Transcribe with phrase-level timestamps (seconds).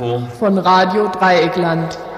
[0.00, 2.09] Tagesinfo von Radio Dreieckland.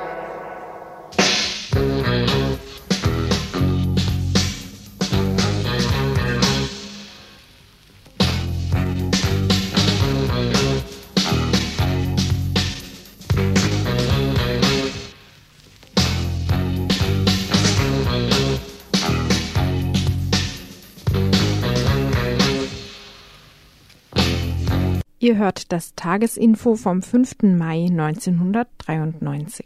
[25.23, 27.43] Ihr hört das Tagesinfo vom 5.
[27.43, 29.65] Mai 1993.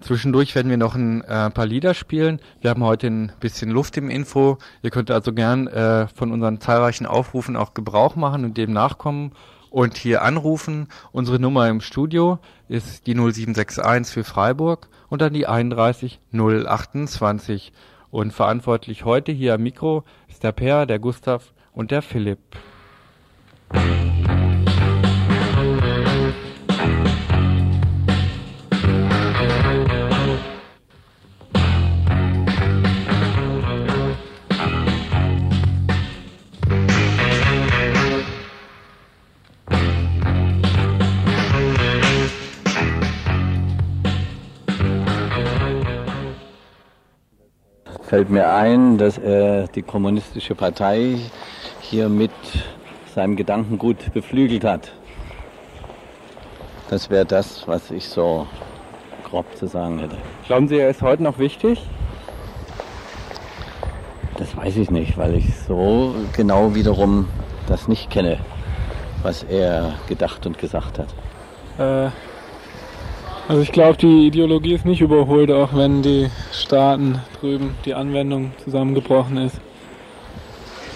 [0.00, 2.40] Zwischendurch werden wir noch ein äh, paar Lieder spielen.
[2.60, 4.58] Wir haben heute ein bisschen Luft im Info.
[4.84, 9.32] Ihr könnt also gern äh, von unseren zahlreichen Aufrufen auch Gebrauch machen und dem nachkommen
[9.70, 10.86] und hier anrufen.
[11.10, 17.72] Unsere Nummer im Studio ist die 0761 für Freiburg und dann die 31 028.
[18.12, 22.38] Und verantwortlich heute hier am Mikro ist der Per, der Gustav und der Philipp.
[48.16, 51.18] Fällt mir ein, dass er die kommunistische Partei
[51.80, 52.30] hier mit
[53.16, 54.92] seinem Gedankengut beflügelt hat.
[56.90, 58.46] Das wäre das, was ich so
[59.24, 60.18] grob zu sagen hätte.
[60.46, 61.80] Glauben Sie, er ist heute noch wichtig?
[64.36, 67.26] Das weiß ich nicht, weil ich so genau wiederum
[67.66, 68.38] das nicht kenne,
[69.22, 71.08] was er gedacht und gesagt hat.
[71.78, 72.10] Äh,
[73.48, 78.52] also ich glaube, die Ideologie ist nicht überholt, auch wenn die Staaten drüben die Anwendung
[78.62, 79.58] zusammengebrochen ist.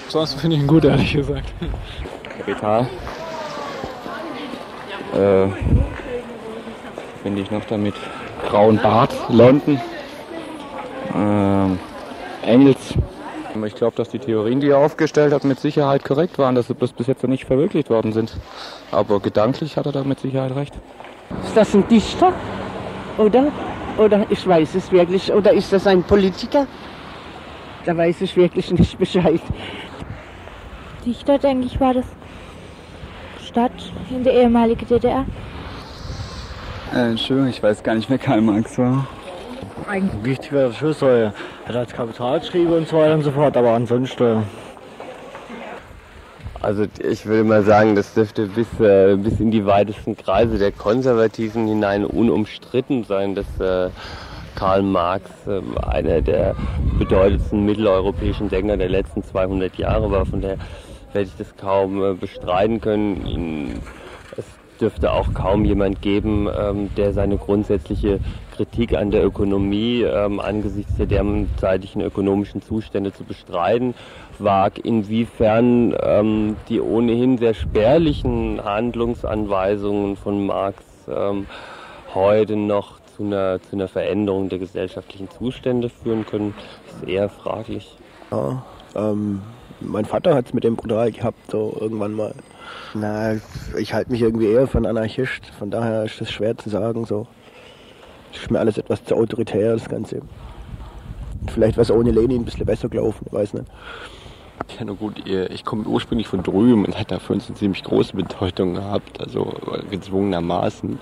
[0.09, 1.55] Sonst finde ich ihn gut, ehrlich gesagt.
[2.41, 2.89] Kapital.
[5.13, 5.49] Äh,
[7.23, 7.95] finde ich noch damit.
[8.49, 9.79] Grauen Bart, London.
[11.15, 11.79] Ähm,
[12.43, 12.95] Engels.
[13.67, 16.75] Ich glaube, dass die Theorien, die er aufgestellt hat, mit Sicherheit korrekt waren, dass sie
[16.75, 18.37] bloß bis jetzt noch nicht verwirklicht worden sind.
[18.91, 20.75] Aber gedanklich hat er da mit Sicherheit recht.
[21.45, 22.33] Ist das ein Dichter?
[23.19, 23.49] Oder?
[23.99, 25.33] Oder ich weiß es wirklich.
[25.33, 26.67] Oder ist das ein Politiker?
[27.85, 29.41] Da weiß ich wirklich nicht Bescheid.
[31.05, 32.07] Dichter, denke ich, war das
[33.51, 33.73] Stadt
[34.11, 35.25] in der ehemaligen DDR.
[36.95, 39.07] Äh, Entschuldigung, ich weiß gar nicht, wer Karl Marx war.
[39.89, 41.35] Eigentlich wichtig wäre das schon so, er
[41.67, 44.45] hat als Kapital geschrieben und so weiter und so fort, aber ansonsten.
[46.63, 50.71] Also ich würde mal sagen, das dürfte bis, äh, bis in die weitesten Kreise der
[50.71, 53.91] Konservativen hinein unumstritten sein, dass äh,
[54.55, 56.55] Karl Marx äh, einer der
[56.99, 60.27] bedeutendsten mitteleuropäischen Denker der letzten 200 Jahre war.
[60.27, 60.59] Von daher
[61.13, 63.81] werde ich das kaum äh, bestreiten können.
[64.37, 64.45] Es
[64.81, 68.21] dürfte auch kaum jemand geben, ähm, der seine grundsätzliche
[68.57, 73.95] Kritik an der Ökonomie ähm, angesichts der derzeitigen ökonomischen Zustände zu bestreiten
[74.39, 80.85] wag, inwiefern ähm, die ohnehin sehr spärlichen Handlungsanweisungen von Marx
[82.15, 86.55] heute noch zu einer, zu einer Veränderung der gesellschaftlichen Zustände führen können,
[86.87, 87.97] ist eher fraglich.
[88.31, 88.63] Ja,
[88.95, 89.43] ähm,
[89.81, 92.35] mein Vater hat es mit dem brutal gehabt, so irgendwann mal.
[92.95, 93.35] Na,
[93.79, 97.05] ich halte mich irgendwie eher von Anarchist, von daher ist das schwer zu sagen.
[97.07, 97.27] So.
[98.33, 100.23] Ist mir alles etwas zu autoritär, das Ganze.
[101.53, 103.67] Vielleicht wäre es ohne Lenin ein bisschen besser gelaufen, weiß nicht.
[104.79, 107.83] Ja, nur gut, ich komme ursprünglich von drüben und hat da für uns eine ziemlich
[107.83, 109.53] große Bedeutung gehabt, also
[109.91, 110.99] gezwungenermaßen.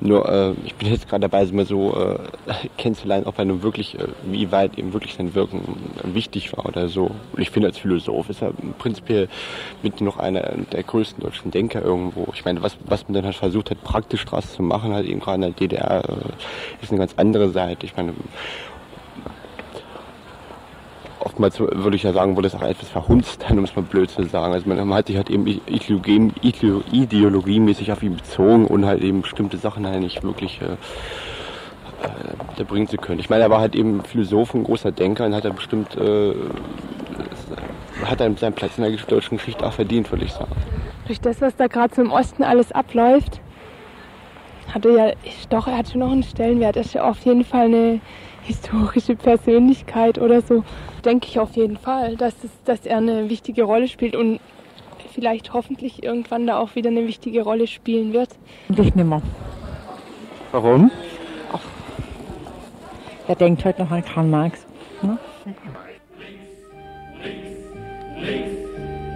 [0.00, 2.18] Nur äh, ich bin jetzt gerade dabei, mal so äh,
[2.76, 5.62] kennenzulernen, ob er nun wirklich, äh, wie weit eben wirklich sein Wirken
[6.04, 7.10] wichtig war oder so.
[7.32, 9.28] Und ich finde, als Philosoph ist er prinzipiell
[9.82, 12.28] mit noch einer der größten deutschen Denker irgendwo.
[12.34, 15.20] Ich meine, was, was man dann halt versucht hat, praktisch draus zu machen, halt eben
[15.20, 17.86] gerade in der DDR, äh, ist eine ganz andere Seite.
[17.86, 18.14] Ich meine,
[21.26, 24.22] oftmals würde ich ja sagen, wurde es auch etwas verhunzt, um es mal blöd zu
[24.24, 24.52] sagen.
[24.54, 26.32] Also man, hat sich halt eben Ideologie,
[26.92, 30.76] ideologiemäßig auf ihn bezogen und halt eben bestimmte Sachen halt nicht wirklich äh,
[32.60, 33.18] äh, bringen zu können.
[33.18, 36.32] Ich meine, er war halt eben Philosoph, ein großer Denker und hat er bestimmt äh,
[38.04, 40.52] hat er seinen Platz in der deutschen Geschichte auch verdient, würde ich sagen.
[41.06, 43.40] Durch das, was da gerade so im Osten alles abläuft,
[44.72, 45.12] hatte ja,
[45.50, 46.76] doch, er hatte noch einen Stellenwert.
[46.76, 48.00] Er ist ja auf jeden Fall eine
[48.46, 50.64] historische Persönlichkeit oder so,
[51.04, 54.40] denke ich auf jeden Fall, dass, es, dass er eine wichtige Rolle spielt und
[55.12, 58.30] vielleicht hoffentlich irgendwann da auch wieder eine wichtige Rolle spielen wird.
[58.68, 59.22] Ich nimmer.
[60.52, 60.90] Warum?
[61.52, 61.60] Ach,
[63.26, 64.66] wer denkt heute noch an Karl Marx?
[65.02, 65.18] Ne?
[65.44, 65.60] Links,
[68.04, 68.58] links,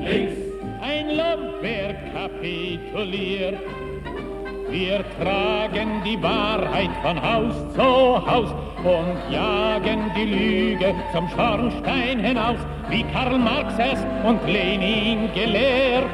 [0.00, 0.36] links.
[0.80, 3.58] Ein Lampwerk kapituliert.
[4.70, 12.58] Wir tragen die Wahrheit von Haus zu Haus und jagen die Lüge zum Schornstein hinaus,
[12.88, 16.08] wie Karl Marx es und Lenin gelehrt.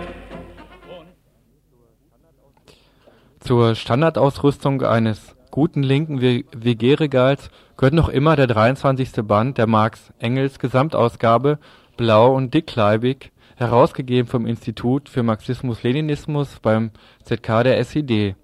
[3.40, 9.22] Zur Standardausrüstung eines guten linken WG-Regals gehört noch immer der 23.
[9.22, 11.58] Band der Marx-Engels Gesamtausgabe
[11.98, 16.90] Blau und dickleibig, herausgegeben vom Institut für Marxismus-Leninismus beim
[17.22, 18.34] ZK der SED.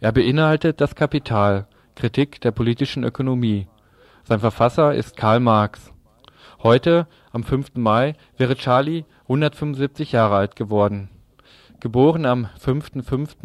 [0.00, 3.68] Er beinhaltet Das Kapital (Kritik der politischen Ökonomie).
[4.24, 5.92] Sein Verfasser ist Karl Marx.
[6.62, 7.76] Heute, am 5.
[7.76, 11.08] Mai, wäre Charlie 175 Jahre alt geworden.
[11.80, 13.02] Geboren am 5.
[13.02, 13.36] 5.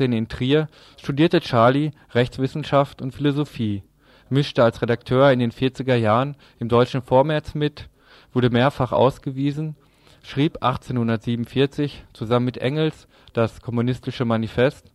[0.00, 3.82] in Trier, studierte Charlie Rechtswissenschaft und Philosophie,
[4.28, 7.88] mischte als Redakteur in den 40er Jahren im Deutschen Vormärz mit,
[8.32, 9.74] wurde mehrfach ausgewiesen,
[10.22, 14.92] schrieb 1847 zusammen mit Engels das Kommunistische Manifest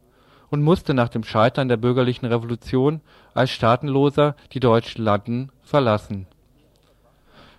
[0.51, 3.01] und musste nach dem Scheitern der bürgerlichen Revolution
[3.33, 6.27] als Staatenloser die deutschen Landen verlassen.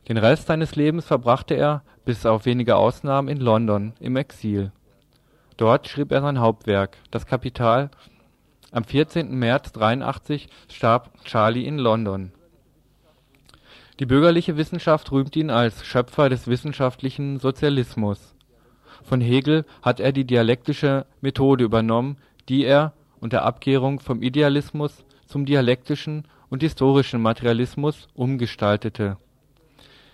[0.08, 4.72] Den Rest seines Lebens verbrachte er, bis auf wenige Ausnahmen, in London im Exil.
[5.56, 7.90] Dort schrieb er sein Hauptwerk Das Kapital.
[8.72, 9.34] Am 14.
[9.34, 12.32] März 83 starb Charlie in London.
[14.00, 18.34] Die bürgerliche Wissenschaft rühmt ihn als Schöpfer des wissenschaftlichen Sozialismus.
[19.04, 22.16] Von Hegel hat er die dialektische Methode übernommen
[22.48, 29.16] die er, unter Abkehrung vom Idealismus, zum dialektischen und historischen Materialismus umgestaltete.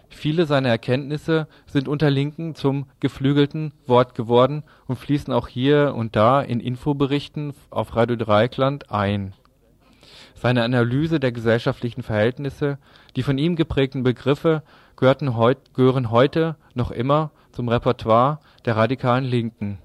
[0.08, 6.16] Viele seiner Erkenntnisse sind unter Linken zum geflügelten Wort geworden und fließen auch hier und
[6.16, 9.34] da in Infoberichten auf Radio Dreieckland ein.
[10.34, 12.78] Seine Analyse der gesellschaftlichen Verhältnisse,
[13.16, 14.62] die von ihm geprägten Begriffe
[14.96, 19.78] gehören heute noch immer zum Repertoire der radikalen Linken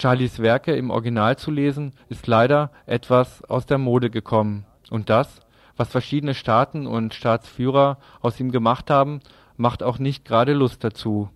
[0.00, 5.40] Charlies Werke im Original zu lesen, ist leider etwas aus der Mode gekommen, und das,
[5.76, 9.20] was verschiedene Staaten und Staatsführer aus ihm gemacht haben,
[9.56, 11.30] macht auch nicht gerade Lust dazu.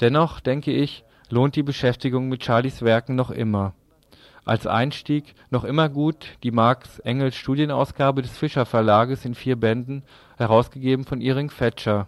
[0.00, 3.74] Dennoch, denke ich, lohnt die Beschäftigung mit Charlies Werken noch immer.
[4.44, 10.04] Als Einstieg noch immer gut die Marx-Engels-Studienausgabe des Fischer-Verlages in vier Bänden,
[10.36, 12.06] herausgegeben von Iring Fetscher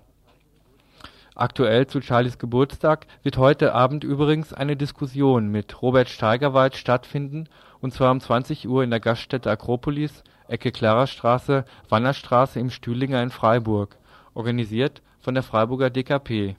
[1.38, 7.48] Aktuell zu Charlies Geburtstag wird heute Abend übrigens eine Diskussion mit Robert Steigerwald stattfinden,
[7.78, 13.30] und zwar um 20 Uhr in der Gaststätte Akropolis, Ecke Klarastraße, Wannerstraße im Stühlinger in
[13.30, 13.98] Freiburg,
[14.34, 16.56] organisiert von der Freiburger DKP.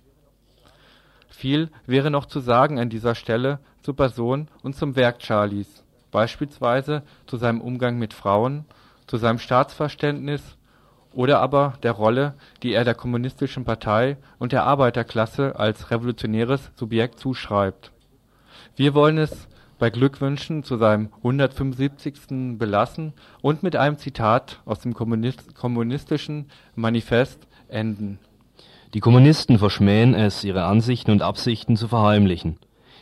[1.27, 7.03] Viel wäre noch zu sagen an dieser Stelle zur Person und zum Werk Charlies, beispielsweise
[7.27, 8.63] zu seinem Umgang mit Frauen,
[9.07, 10.55] zu seinem Staatsverständnis
[11.13, 17.19] oder aber der Rolle, die er der Kommunistischen Partei und der Arbeiterklasse als revolutionäres Subjekt
[17.19, 17.91] zuschreibt.
[18.75, 19.47] Wir wollen es
[19.79, 22.57] bei Glückwünschen zu seinem 175.
[22.57, 28.19] belassen und mit einem Zitat aus dem Kommunistischen Manifest enden.
[28.93, 32.57] Die Kommunisten verschmähen es, ihre Ansichten und Absichten zu verheimlichen.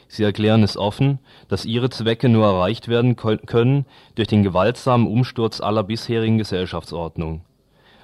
[0.10, 5.60] Sie erklären es offen, dass ihre Zwecke nur erreicht werden können durch den gewaltsamen Umsturz
[5.60, 7.42] aller bisherigen Gesellschaftsordnung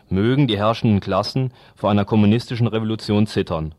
[0.09, 3.75] mögen die herrschenden Klassen vor einer kommunistischen Revolution zittern.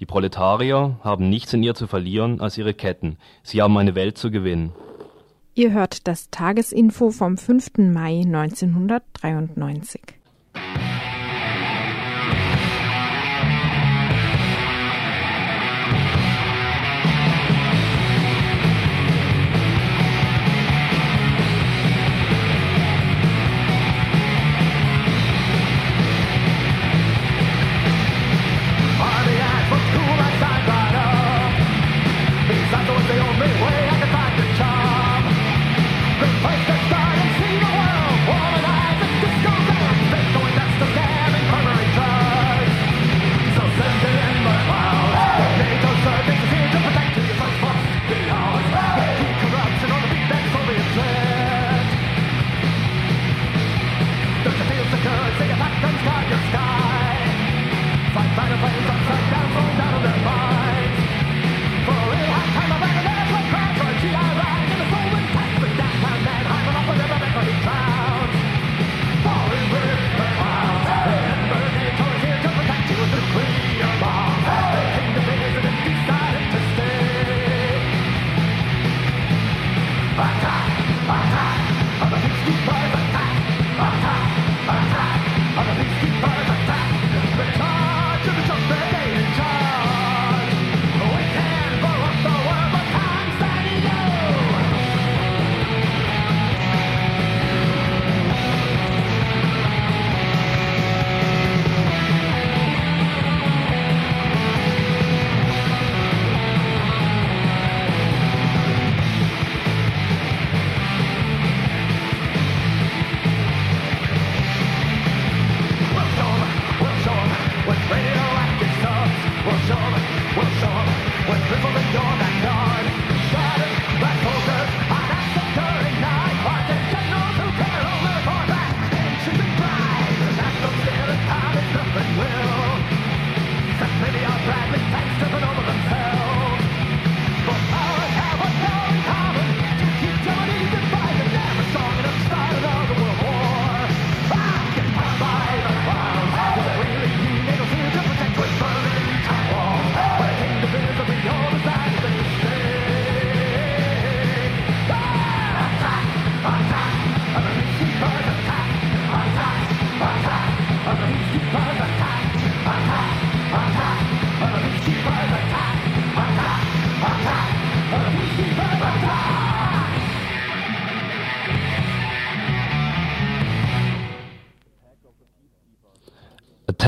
[0.00, 3.18] Die Proletarier haben nichts in ihr zu verlieren als ihre Ketten.
[3.42, 4.72] Sie haben eine Welt zu gewinnen.
[5.54, 7.78] Ihr hört das Tagesinfo vom 5.
[7.78, 10.00] Mai 1993.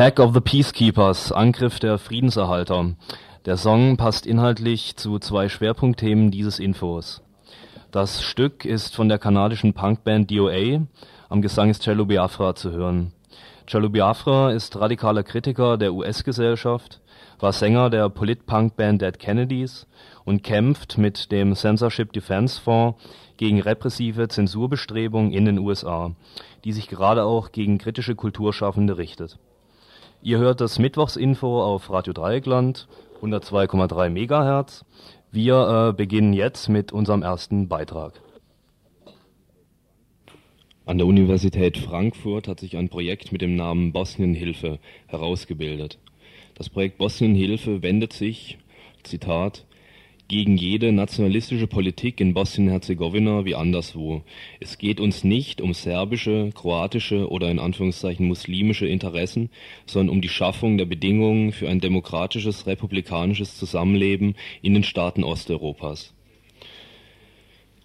[0.02, 2.96] Attack of the Peacekeepers, Angriff der Friedenserhalter.
[3.44, 7.22] Der Song passt inhaltlich zu zwei Schwerpunktthemen dieses Infos.
[7.92, 10.88] Das Stück ist von der kanadischen Punkband DOA,
[11.28, 13.12] am Gesang ist Cello Biafra zu hören.
[13.68, 17.00] Cello Biafra ist radikaler Kritiker der US-Gesellschaft,
[17.38, 19.86] war Sänger der Polit-Punk-Band Dead Kennedys
[20.24, 23.00] und kämpft mit dem Censorship Defense Fonds
[23.36, 26.10] gegen repressive Zensurbestrebungen in den USA,
[26.64, 29.38] die sich gerade auch gegen kritische Kulturschaffende richtet.
[30.24, 32.86] Ihr hört das Mittwochsinfo auf Radio Dreieckland
[33.22, 34.84] 102,3 Megahertz.
[35.32, 38.22] Wir äh, beginnen jetzt mit unserem ersten Beitrag.
[40.86, 45.98] An der Universität Frankfurt hat sich ein Projekt mit dem Namen Bosnienhilfe herausgebildet.
[46.54, 48.58] Das Projekt Bosnienhilfe wendet sich,
[49.02, 49.66] Zitat,
[50.32, 54.22] gegen jede nationalistische Politik in Bosnien-Herzegowina wie anderswo.
[54.60, 59.50] Es geht uns nicht um serbische, kroatische oder in Anführungszeichen muslimische Interessen,
[59.84, 66.14] sondern um die Schaffung der Bedingungen für ein demokratisches, republikanisches Zusammenleben in den Staaten Osteuropas.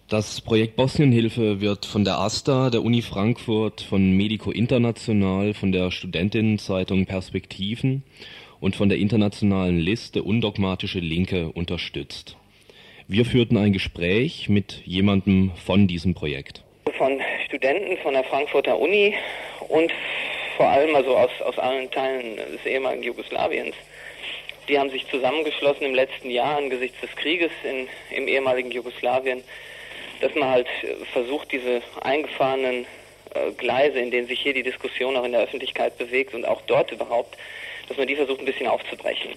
[0.08, 5.90] Das Projekt Bosnienhilfe wird von der AStA, der Uni Frankfurt, von Medico International, von der
[5.90, 8.04] Studentinnenzeitung Perspektiven
[8.58, 12.37] und von der internationalen Liste Undogmatische Linke unterstützt.
[13.10, 16.62] Wir führten ein Gespräch mit jemandem von diesem Projekt.
[16.98, 19.14] Von Studenten von der Frankfurter Uni
[19.68, 19.90] und
[20.58, 23.74] vor allem also aus, aus allen Teilen des ehemaligen Jugoslawiens.
[24.68, 29.42] Die haben sich zusammengeschlossen im letzten Jahr angesichts des Krieges in, im ehemaligen Jugoslawien,
[30.20, 30.68] dass man halt
[31.10, 32.84] versucht, diese eingefahrenen
[33.32, 36.60] äh, Gleise, in denen sich hier die Diskussion auch in der Öffentlichkeit bewegt und auch
[36.66, 37.38] dort überhaupt,
[37.88, 39.30] dass man die versucht ein bisschen aufzubrechen.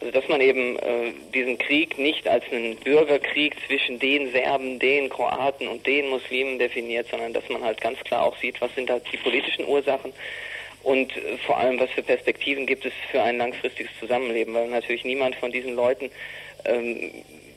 [0.00, 5.10] Also dass man eben äh, diesen Krieg nicht als einen Bürgerkrieg zwischen den Serben, den
[5.10, 8.88] Kroaten und den Muslimen definiert, sondern dass man halt ganz klar auch sieht, was sind
[8.88, 10.12] halt die politischen Ursachen
[10.82, 15.04] und äh, vor allem, was für Perspektiven gibt es für ein langfristiges Zusammenleben, weil natürlich
[15.04, 16.10] niemand von diesen Leuten
[16.64, 17.10] ähm,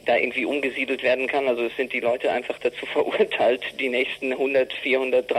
[0.05, 1.47] da irgendwie umgesiedelt werden kann.
[1.47, 5.33] Also es sind die Leute einfach dazu verurteilt, die nächsten 100, 400,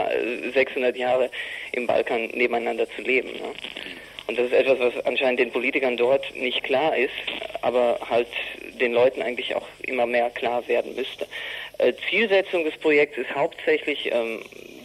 [0.53, 1.29] 600 Jahre
[1.71, 3.33] im Balkan nebeneinander zu leben.
[3.33, 3.53] Ne?
[4.27, 7.13] Und das ist etwas, was anscheinend den Politikern dort nicht klar ist,
[7.61, 8.27] aber halt
[8.79, 11.27] den Leuten eigentlich auch immer mehr klar werden müsste.
[11.77, 14.41] Äh, Zielsetzung des Projekts ist hauptsächlich ähm,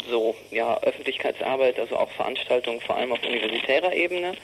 [0.08, 4.34] so ja Öffentlichkeitsarbeit, also auch Veranstaltungen, vor allem auf universitärer Ebene,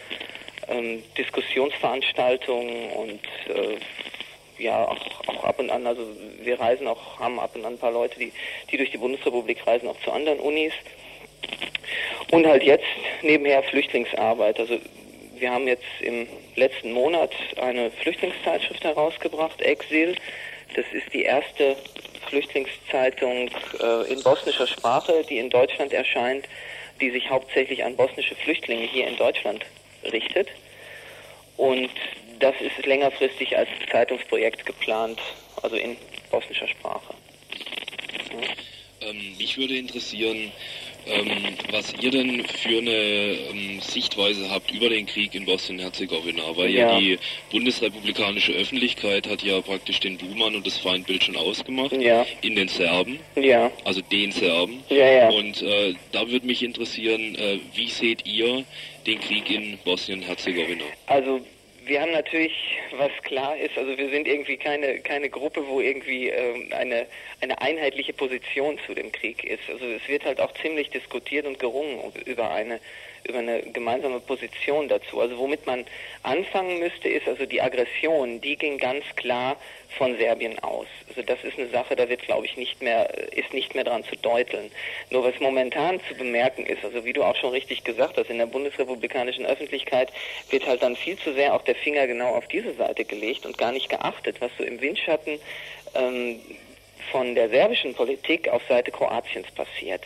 [0.68, 6.02] ähm, Diskussionsveranstaltungen und äh, ja auch, auch ab und an, also
[6.40, 8.32] wir reisen auch, haben ab und an ein paar Leute, die,
[8.70, 10.72] die durch die Bundesrepublik reisen, auch zu anderen Unis.
[12.30, 12.84] Und halt jetzt
[13.22, 14.58] nebenher Flüchtlingsarbeit.
[14.58, 14.78] Also
[15.38, 16.26] wir haben jetzt im
[16.56, 20.16] letzten Monat eine Flüchtlingszeitschrift herausgebracht, Exil.
[20.74, 21.76] Das ist die erste
[22.28, 23.50] Flüchtlingszeitung
[23.80, 26.46] äh, in bosnischer Sprache, die in Deutschland erscheint,
[27.00, 29.64] die sich hauptsächlich an bosnische Flüchtlinge hier in Deutschland
[30.12, 30.48] richtet.
[31.56, 31.90] Und
[32.40, 35.20] das ist längerfristig als Zeitungsprojekt geplant,
[35.62, 35.96] also in
[36.30, 37.14] bosnischer Sprache.
[38.30, 39.08] Ja.
[39.08, 40.52] Ähm, mich würde interessieren,
[41.06, 41.30] ähm,
[41.70, 46.92] was ihr denn für eine ähm, Sichtweise habt über den Krieg in Bosnien-Herzegowina, weil ja.
[46.92, 46.98] ja.
[46.98, 47.18] die
[47.50, 52.26] bundesrepublikanische Öffentlichkeit hat ja praktisch den Buhmann und das Feindbild schon ausgemacht ja.
[52.42, 53.70] in den Serben, ja.
[53.84, 54.82] also den Serben.
[54.88, 55.28] Ja, ja.
[55.30, 58.64] Und äh, da würde mich interessieren, äh, wie seht ihr
[59.06, 60.84] den Krieg in Bosnien-Herzegowina?
[61.06, 61.40] Also
[61.86, 62.52] wir haben natürlich,
[62.92, 67.06] was klar ist, also wir sind irgendwie keine, keine Gruppe, wo irgendwie ähm, eine,
[67.40, 69.62] eine einheitliche Position zu dem Krieg ist.
[69.70, 72.80] Also es wird halt auch ziemlich diskutiert und gerungen über eine,
[73.24, 75.20] über eine gemeinsame Position dazu.
[75.20, 75.84] Also womit man
[76.22, 79.56] anfangen müsste, ist also die Aggression, die ging ganz klar
[79.96, 80.86] von Serbien aus.
[81.08, 84.04] Also das ist eine Sache, da wird glaube ich nicht mehr, ist nicht mehr dran
[84.04, 84.70] zu deuteln.
[85.10, 88.38] Nur was momentan zu bemerken ist, also wie du auch schon richtig gesagt hast, in
[88.38, 90.12] der bundesrepublikanischen Öffentlichkeit
[90.50, 93.58] wird halt dann viel zu sehr auch der Finger genau auf diese Seite gelegt und
[93.58, 95.38] gar nicht geachtet, was so im Windschatten
[95.94, 96.40] ähm,
[97.10, 100.02] von der serbischen Politik auf Seite Kroatiens passiert.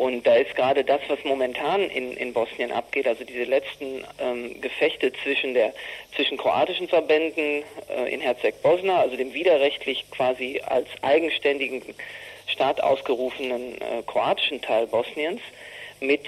[0.00, 4.58] Und da ist gerade das, was momentan in, in Bosnien abgeht, also diese letzten ähm,
[4.62, 5.74] Gefechte zwischen der
[6.16, 11.82] zwischen kroatischen Verbänden äh, in Herzeg-Bosna, also dem widerrechtlich quasi als eigenständigen
[12.46, 15.42] Staat ausgerufenen äh, kroatischen Teil Bosniens,
[16.00, 16.24] mit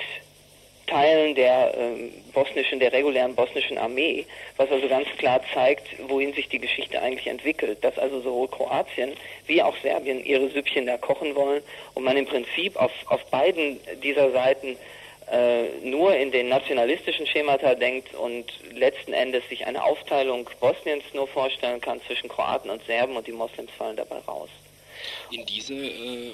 [0.93, 4.27] Teilen der äh, bosnischen, der regulären bosnischen Armee,
[4.59, 9.13] was also ganz klar zeigt, wohin sich die Geschichte eigentlich entwickelt, dass also sowohl Kroatien
[9.47, 11.63] wie auch Serbien ihre Süppchen da kochen wollen
[11.95, 14.77] und man im Prinzip auf, auf beiden dieser Seiten
[15.31, 21.27] äh, nur in den nationalistischen Schemata denkt und letzten Endes sich eine Aufteilung Bosniens nur
[21.27, 24.51] vorstellen kann zwischen Kroaten und Serben und die Moslems fallen dabei raus.
[25.31, 26.31] In diese äh,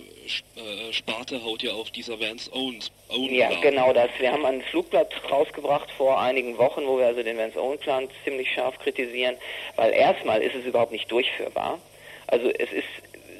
[0.56, 2.90] äh, Sparte haut ja auch dieser Vance Owens.
[3.08, 3.60] Owen Ja, Plan.
[3.62, 4.10] genau das.
[4.18, 8.08] Wir haben ein Flugblatt rausgebracht vor einigen Wochen, wo wir also den Vance Owen Plan
[8.25, 9.37] ziemlich scharf kritisieren,
[9.76, 11.78] weil erstmal ist es überhaupt nicht durchführbar.
[12.26, 12.87] Also es ist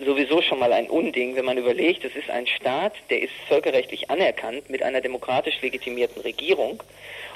[0.05, 4.11] sowieso schon mal ein Unding, wenn man überlegt, es ist ein Staat, der ist völkerrechtlich
[4.11, 6.83] anerkannt mit einer demokratisch legitimierten Regierung.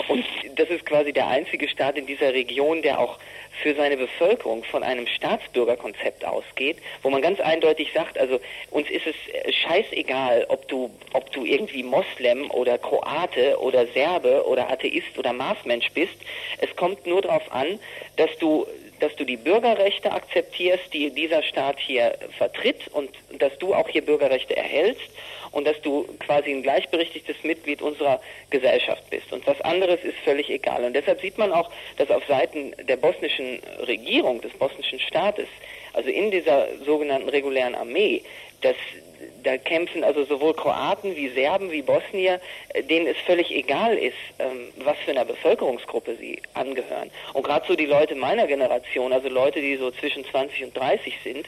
[0.08, 0.24] Und
[0.56, 3.18] das ist quasi der einzige Staat in dieser Region, der auch
[3.62, 9.06] für seine Bevölkerung von einem Staatsbürgerkonzept ausgeht, wo man ganz eindeutig sagt, also uns ist
[9.06, 15.32] es scheißegal, ob du, ob du irgendwie Moslem oder Kroate oder Serbe oder Atheist oder
[15.32, 16.14] Marsmensch bist.
[16.58, 17.78] Es kommt nur darauf an,
[18.16, 18.66] dass du
[19.02, 24.04] dass du die Bürgerrechte akzeptierst, die dieser Staat hier vertritt und dass du auch hier
[24.04, 25.10] Bürgerrechte erhältst
[25.50, 29.32] und dass du quasi ein gleichberechtigtes Mitglied unserer Gesellschaft bist.
[29.32, 30.84] Und was anderes ist völlig egal.
[30.84, 35.48] Und deshalb sieht man auch, dass auf Seiten der bosnischen Regierung, des bosnischen Staates,
[35.94, 38.22] also in dieser sogenannten regulären Armee,
[38.60, 38.76] dass
[39.42, 42.40] da kämpfen also sowohl Kroaten wie Serben wie Bosnier,
[42.74, 47.10] äh, denen es völlig egal ist, ähm, was für einer Bevölkerungsgruppe sie angehören.
[47.32, 51.14] Und gerade so die Leute meiner Generation, also Leute, die so zwischen 20 und 30
[51.24, 51.46] sind,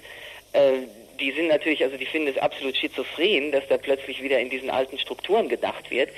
[0.52, 0.86] äh,
[1.20, 4.70] die sind natürlich, also die finden es absolut schizophren, dass da plötzlich wieder in diesen
[4.70, 6.10] alten Strukturen gedacht wird.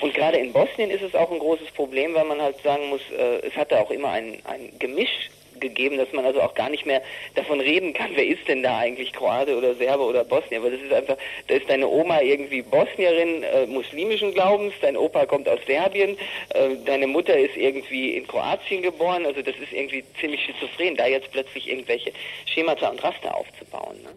[0.00, 3.00] Und gerade in Bosnien ist es auch ein großes Problem, weil man halt sagen muss,
[3.10, 6.70] äh, es hat da auch immer ein, ein Gemisch gegeben, dass man also auch gar
[6.70, 7.02] nicht mehr
[7.34, 10.80] davon reden kann, wer ist denn da eigentlich Kroate oder Serbe oder Bosnier, weil das
[10.80, 11.16] ist einfach,
[11.48, 16.16] da ist deine Oma irgendwie Bosnierin äh, muslimischen Glaubens, dein Opa kommt aus Serbien,
[16.50, 21.06] äh, deine Mutter ist irgendwie in Kroatien geboren, also das ist irgendwie ziemlich schizophren, da
[21.06, 22.12] jetzt plötzlich irgendwelche
[22.46, 23.96] Schemata und Raster aufzubauen.
[24.02, 24.10] Ne?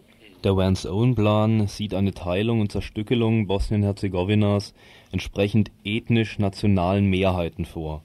[0.44, 4.72] Der Vance-Owen-Plan sieht eine Teilung und Zerstückelung Bosnien-Herzegowinas
[5.10, 8.04] entsprechend ethnisch-nationalen Mehrheiten vor.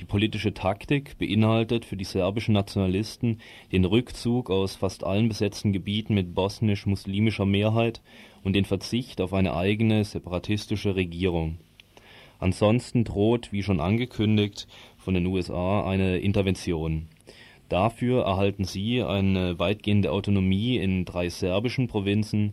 [0.00, 3.40] Die politische Taktik beinhaltet für die serbischen Nationalisten
[3.72, 8.02] den Rückzug aus fast allen besetzten Gebieten mit bosnisch-muslimischer Mehrheit
[8.44, 11.56] und den Verzicht auf eine eigene separatistische Regierung.
[12.38, 17.08] Ansonsten droht, wie schon angekündigt, von den USA eine Intervention.
[17.70, 22.52] Dafür erhalten sie eine weitgehende Autonomie in drei serbischen Provinzen,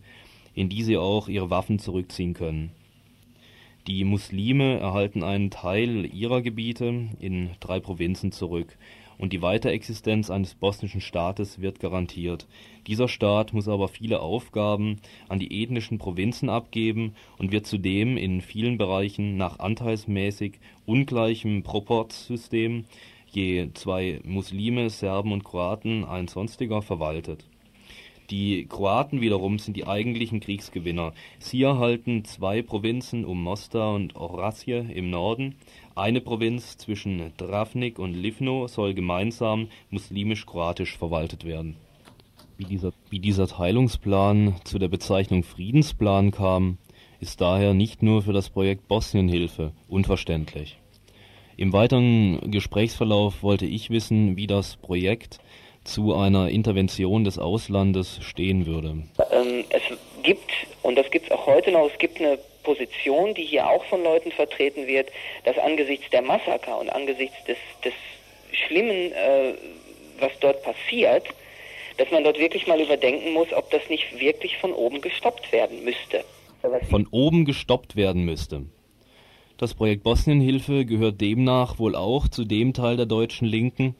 [0.55, 2.71] in die sie auch ihre Waffen zurückziehen können.
[3.87, 8.77] Die Muslime erhalten einen Teil ihrer Gebiete in drei Provinzen zurück
[9.17, 12.47] und die Weiterexistenz eines bosnischen Staates wird garantiert.
[12.87, 18.39] Dieser Staat muss aber viele Aufgaben an die ethnischen Provinzen abgeben und wird zudem in
[18.39, 22.85] vielen Bereichen nach anteilsmäßig ungleichem Proportsystem
[23.27, 27.45] je zwei Muslime, Serben und Kroaten, ein sonstiger verwaltet.
[28.33, 31.13] Die Kroaten wiederum sind die eigentlichen Kriegsgewinner.
[31.37, 35.53] Sie erhalten zwei Provinzen um Mostar und Orasje im Norden.
[35.93, 41.75] Eine Provinz zwischen Dravnik und Livno soll gemeinsam muslimisch-kroatisch verwaltet werden.
[42.57, 46.79] Wie dieser, wie dieser Teilungsplan zu der Bezeichnung Friedensplan kam,
[47.19, 50.79] ist daher nicht nur für das Projekt Bosnienhilfe unverständlich.
[51.55, 55.39] Im weiteren Gesprächsverlauf wollte ich wissen, wie das Projekt
[55.83, 59.03] zu einer Intervention des Auslandes stehen würde.
[59.31, 59.81] Ähm, es
[60.23, 63.83] gibt, und das gibt es auch heute noch, es gibt eine Position, die hier auch
[63.85, 65.09] von Leuten vertreten wird,
[65.43, 67.93] dass angesichts der Massaker und angesichts des, des
[68.67, 69.53] Schlimmen, äh,
[70.19, 71.27] was dort passiert,
[71.97, 75.83] dass man dort wirklich mal überdenken muss, ob das nicht wirklich von oben gestoppt werden
[75.83, 76.23] müsste.
[76.89, 78.65] Von oben gestoppt werden müsste.
[79.57, 83.95] Das Projekt Bosnienhilfe gehört demnach wohl auch zu dem Teil der deutschen Linken,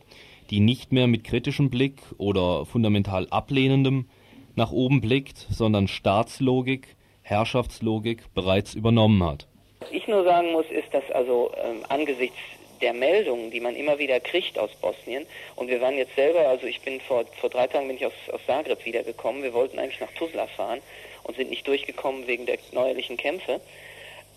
[0.50, 4.10] die nicht mehr mit kritischem Blick oder fundamental ablehnendem
[4.56, 9.48] nach oben blickt, sondern Staatslogik, Herrschaftslogik bereits übernommen hat.
[9.80, 12.38] Was ich nur sagen muss, ist, dass also ähm, angesichts
[12.82, 15.26] der Meldungen, die man immer wieder kriegt aus Bosnien,
[15.56, 18.14] und wir waren jetzt selber, also ich bin vor, vor drei Tagen bin ich aus,
[18.32, 20.80] aus Zagreb wiedergekommen, wir wollten eigentlich nach Tuzla fahren
[21.24, 23.62] und sind nicht durchgekommen wegen der neuerlichen Kämpfe.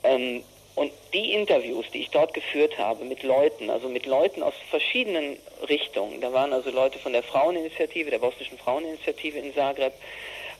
[0.05, 0.43] Ähm,
[0.77, 5.39] und die Interviews, die ich dort geführt habe mit Leuten, also mit Leuten aus verschiedenen
[5.69, 9.95] Richtungen, da waren also Leute von der Fraueninitiative, der bosnischen Fraueninitiative in Zagreb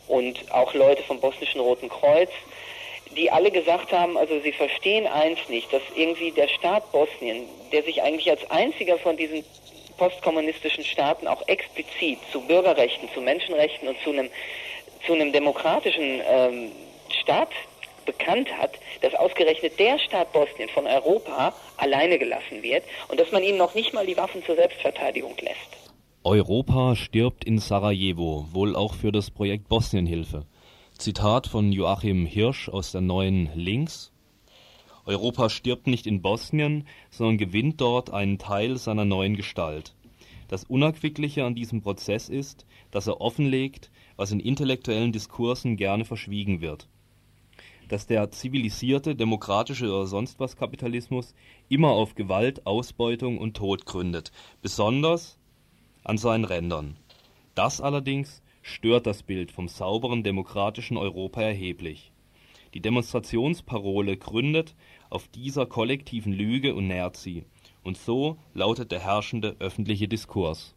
[0.09, 2.31] und auch Leute vom bosnischen Roten Kreuz,
[3.15, 7.83] die alle gesagt haben, also sie verstehen eins nicht, dass irgendwie der Staat Bosnien, der
[7.83, 9.45] sich eigentlich als einziger von diesen
[9.99, 14.31] postkommunistischen Staaten auch explizit zu Bürgerrechten, zu Menschenrechten und zu einem,
[15.07, 16.73] zu einem demokratischen ähm,
[17.23, 17.51] Staat
[18.07, 23.43] bekannt hat, dass ausgerechnet der Staat Bosnien von Europa alleine gelassen wird und dass man
[23.43, 25.87] ihnen noch nicht mal die Waffen zur Selbstverteidigung lässt.
[26.25, 30.47] Europa stirbt in Sarajevo, wohl auch für das Projekt Bosnienhilfe.
[30.99, 34.13] Zitat von Joachim Hirsch aus der neuen Links.
[35.05, 39.95] Europa stirbt nicht in Bosnien, sondern gewinnt dort einen Teil seiner neuen Gestalt.
[40.49, 46.61] Das Unerquickliche an diesem Prozess ist, dass er offenlegt, was in intellektuellen Diskursen gerne verschwiegen
[46.61, 46.89] wird.
[47.89, 51.35] Dass der zivilisierte, demokratische oder sonst was Kapitalismus
[51.69, 55.39] immer auf Gewalt, Ausbeutung und Tod gründet, besonders
[56.05, 56.97] an seinen Rändern.
[57.55, 62.13] Das allerdings stört das Bild vom sauberen demokratischen Europa erheblich.
[62.75, 64.75] Die Demonstrationsparole gründet
[65.09, 67.45] auf dieser kollektiven Lüge und nährt sie,
[67.83, 70.76] und so lautet der herrschende öffentliche Diskurs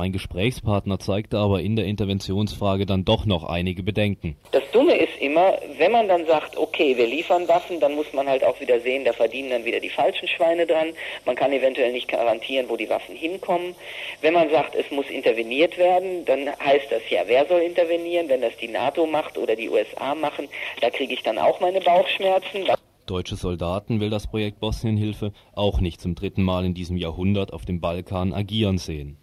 [0.00, 4.34] mein Gesprächspartner zeigte aber in der Interventionsfrage dann doch noch einige Bedenken.
[4.50, 8.26] Das Dumme ist immer, wenn man dann sagt, okay, wir liefern Waffen, dann muss man
[8.26, 10.94] halt auch wieder sehen, da verdienen dann wieder die falschen Schweine dran.
[11.26, 13.74] Man kann eventuell nicht garantieren, wo die Waffen hinkommen.
[14.22, 18.30] Wenn man sagt, es muss interveniert werden, dann heißt das ja, wer soll intervenieren?
[18.30, 20.48] Wenn das die NATO macht oder die USA machen,
[20.80, 22.64] da kriege ich dann auch meine Bauchschmerzen.
[23.04, 27.66] Deutsche Soldaten will das Projekt Bosnienhilfe auch nicht zum dritten Mal in diesem Jahrhundert auf
[27.66, 29.18] dem Balkan agieren sehen.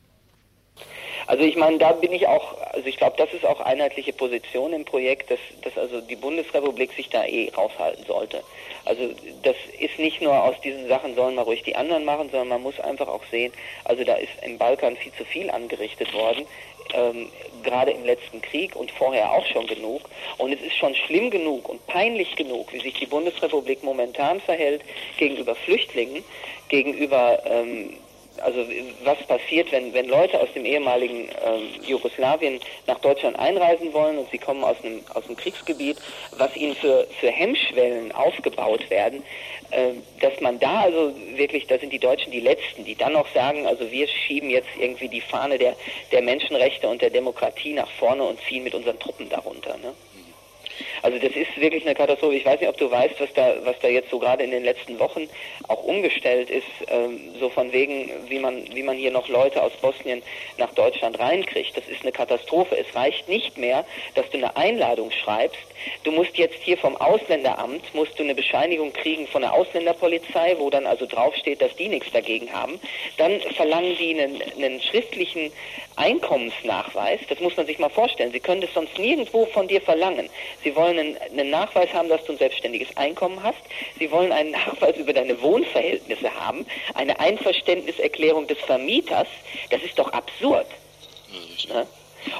[1.27, 4.71] Also ich meine, da bin ich auch, also ich glaube, das ist auch einheitliche Position
[4.71, 8.43] im Projekt, dass, dass also die Bundesrepublik sich da eh raushalten sollte.
[8.85, 9.09] Also
[9.43, 12.63] das ist nicht nur aus diesen Sachen sollen mal ruhig die anderen machen, sondern man
[12.63, 13.51] muss einfach auch sehen,
[13.83, 16.45] also da ist im Balkan viel zu viel angerichtet worden,
[16.93, 17.29] ähm,
[17.63, 20.01] gerade im letzten Krieg und vorher auch schon genug.
[20.37, 24.81] Und es ist schon schlimm genug und peinlich genug, wie sich die Bundesrepublik momentan verhält
[25.17, 26.23] gegenüber Flüchtlingen,
[26.69, 27.97] gegenüber ähm,
[28.41, 28.65] also
[29.03, 34.29] was passiert, wenn, wenn Leute aus dem ehemaligen äh, Jugoslawien nach Deutschland einreisen wollen und
[34.31, 35.97] sie kommen aus einem, aus einem Kriegsgebiet,
[36.37, 39.23] was ihnen für, für Hemmschwellen aufgebaut werden,
[39.71, 39.89] äh,
[40.21, 43.67] dass man da also wirklich, da sind die Deutschen die Letzten, die dann noch sagen,
[43.67, 45.75] also wir schieben jetzt irgendwie die Fahne der,
[46.11, 49.77] der Menschenrechte und der Demokratie nach vorne und ziehen mit unseren Truppen darunter.
[49.77, 49.93] Ne?
[51.01, 52.35] Also das ist wirklich eine Katastrophe.
[52.35, 54.63] Ich weiß nicht, ob du weißt, was da, was da jetzt so gerade in den
[54.63, 55.29] letzten Wochen
[55.67, 59.73] auch umgestellt ist, ähm, so von wegen, wie man, wie man hier noch Leute aus
[59.81, 60.21] Bosnien
[60.57, 61.75] nach Deutschland reinkriegt.
[61.75, 62.77] Das ist eine Katastrophe.
[62.77, 63.85] Es reicht nicht mehr,
[64.15, 65.59] dass du eine Einladung schreibst.
[66.03, 70.69] Du musst jetzt hier vom Ausländeramt, musst du eine Bescheinigung kriegen von der Ausländerpolizei, wo
[70.69, 72.79] dann also draufsteht, dass die nichts dagegen haben.
[73.17, 75.51] Dann verlangen die einen, einen schriftlichen
[75.95, 77.19] Einkommensnachweis.
[77.29, 78.31] Das muss man sich mal vorstellen.
[78.31, 80.29] Sie können das sonst nirgendwo von dir verlangen.
[80.63, 83.59] Sie wollen einen, einen, Nachweis haben, dass du ein selbstständiges Einkommen hast.
[83.99, 86.65] Sie wollen einen Nachweis über deine Wohnverhältnisse haben.
[86.93, 89.27] Eine Einverständniserklärung des Vermieters.
[89.69, 90.67] Das ist doch absurd.
[91.67, 91.87] Ja, ne?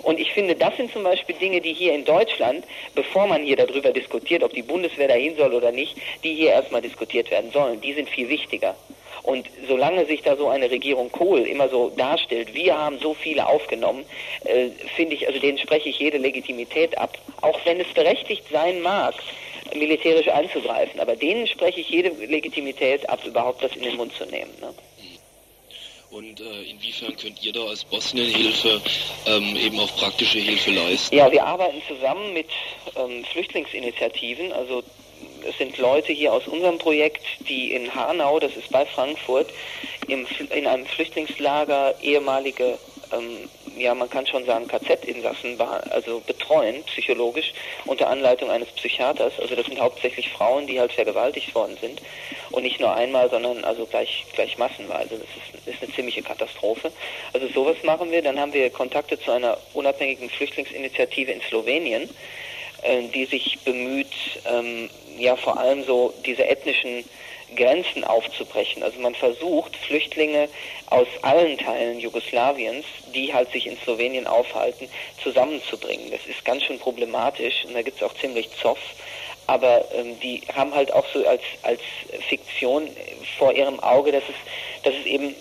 [0.04, 3.56] Und ich finde, das sind zum Beispiel Dinge, die hier in Deutschland, bevor man hier
[3.56, 7.80] darüber diskutiert, ob die Bundeswehr dahin soll oder nicht, die hier erstmal diskutiert werden sollen.
[7.82, 8.76] Die sind viel wichtiger.
[9.28, 13.46] Und solange sich da so eine Regierung Kohl immer so darstellt, wir haben so viele
[13.46, 14.06] aufgenommen,
[14.46, 17.18] äh, finde ich, also denen spreche ich jede Legitimität ab.
[17.42, 19.16] Auch wenn es berechtigt sein mag,
[19.76, 21.02] militärisch einzugreifen.
[21.02, 24.54] Aber denen spreche ich jede Legitimität ab, überhaupt das in den Mund zu nehmen.
[24.62, 24.74] Ne?
[26.10, 28.82] Und äh, inwiefern könnt ihr da als Bosnienhilfe
[29.26, 31.13] ähm, eben auch praktische Hilfe leisten?
[31.13, 32.48] Ja, wir arbeiten zusammen mit
[32.96, 34.84] ähm, Flüchtlingsinitiativen, also
[35.47, 39.50] es sind Leute hier aus unserem Projekt, die in Hanau, das ist bei Frankfurt,
[40.08, 42.78] im, in einem Flüchtlingslager ehemalige,
[43.12, 47.54] ähm, ja man kann schon sagen KZ-Insassen, also betreuen, psychologisch,
[47.86, 49.34] unter Anleitung eines Psychiaters.
[49.39, 52.02] Also das sind hauptsächlich Frauen, die halt vergewaltigt worden sind.
[52.52, 55.19] Und nicht nur einmal, sondern also gleich, gleich massenweise.
[55.19, 56.91] Das ist, ist eine ziemliche Katastrophe.
[57.34, 58.21] Also sowas machen wir.
[58.21, 62.10] Dann haben wir Kontakte zu einer unabhängigen Flüchtlingsinitiative in Slowenien
[62.84, 64.13] äh, die sich bemüht,
[64.45, 67.03] ähm, ja vor allem so diese ethnischen
[67.56, 68.84] Grenzen aufzubrechen.
[68.84, 70.49] Also man versucht, Flüchtlinge
[70.88, 74.89] aus allen Teilen Jugoslawiens, die halt sich in Slowenien aufhalten,
[75.23, 76.12] zusammenzubringen.
[76.12, 78.80] Das ist ganz schön problematisch und da gibt es auch ziemlich Zoff.
[79.47, 81.80] Aber ähm, die haben halt auch so als, als
[82.27, 82.89] Fiktion
[83.38, 84.36] vor ihrem Auge, dass es,
[84.84, 85.34] dass es eben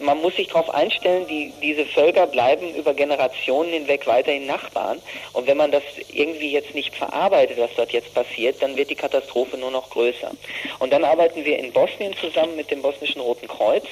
[0.00, 5.00] man muss sich darauf einstellen, die, diese Völker bleiben über Generationen hinweg weiterhin Nachbarn.
[5.32, 5.82] Und wenn man das
[6.12, 10.30] irgendwie jetzt nicht verarbeitet, was dort jetzt passiert, dann wird die Katastrophe nur noch größer.
[10.78, 13.84] Und dann arbeiten wir in Bosnien zusammen mit dem bosnischen Roten Kreuz,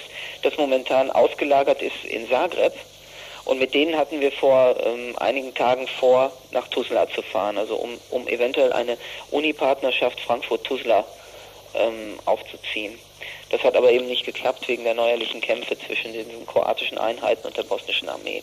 [0.42, 2.72] das momentan ausgelagert ist in Zagreb.
[3.44, 7.76] Und mit denen hatten wir vor ähm, einigen Tagen vor, nach Tuzla zu fahren, also
[7.76, 8.98] um, um eventuell eine
[9.30, 11.04] Uni-Partnerschaft Frankfurt-Tuzla
[11.74, 12.98] ähm, aufzuziehen.
[13.50, 17.56] Das hat aber eben nicht geklappt wegen der neuerlichen Kämpfe zwischen den kroatischen Einheiten und
[17.56, 18.42] der bosnischen Armee.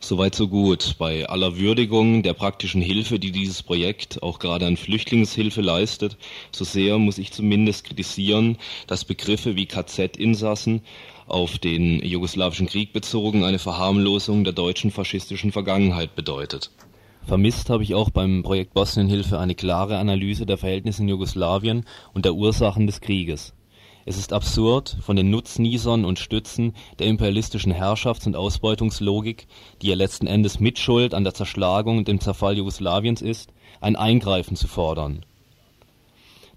[0.00, 0.96] Soweit so gut.
[0.98, 6.16] Bei aller Würdigung der praktischen Hilfe, die dieses Projekt auch gerade an Flüchtlingshilfe leistet,
[6.52, 10.82] so sehr muss ich zumindest kritisieren, dass Begriffe wie KZ-Insassen
[11.26, 16.70] auf den jugoslawischen Krieg bezogen eine Verharmlosung der deutschen faschistischen Vergangenheit bedeutet.
[17.26, 21.84] Vermisst habe ich auch beim Projekt Bosnienhilfe eine klare Analyse der Verhältnisse in Jugoslawien
[22.14, 23.55] und der Ursachen des Krieges.
[24.08, 29.48] Es ist absurd, von den Nutznießern und Stützen der imperialistischen Herrschafts- und Ausbeutungslogik,
[29.82, 34.54] die ja letzten Endes Mitschuld an der Zerschlagung und dem Zerfall Jugoslawiens ist, ein Eingreifen
[34.54, 35.26] zu fordern.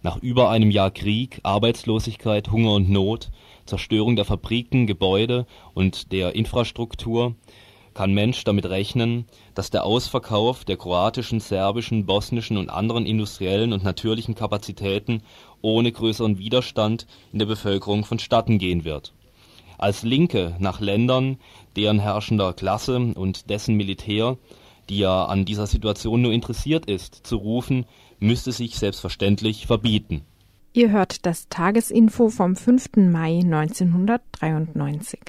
[0.04, 3.32] Nach über einem Jahr Krieg, Arbeitslosigkeit, Hunger und Not,
[3.66, 7.34] Zerstörung der Fabriken, Gebäude und der Infrastruktur
[7.96, 13.84] kann Mensch damit rechnen, dass der Ausverkauf der kroatischen, serbischen, bosnischen und anderen industriellen und
[13.84, 15.24] natürlichen Kapazitäten
[15.62, 19.14] ohne größeren Widerstand in der Bevölkerung vonstatten gehen wird.
[19.78, 21.38] Als Linke nach Ländern,
[21.76, 24.38] deren herrschender Klasse und dessen Militär,
[24.90, 27.86] die ja an dieser Situation nur interessiert ist, zu rufen,
[28.20, 30.24] müsste sich selbstverständlich verbieten.
[30.74, 32.98] Ihr hört das Tagesinfo vom 5.
[32.98, 35.20] Mai 1993.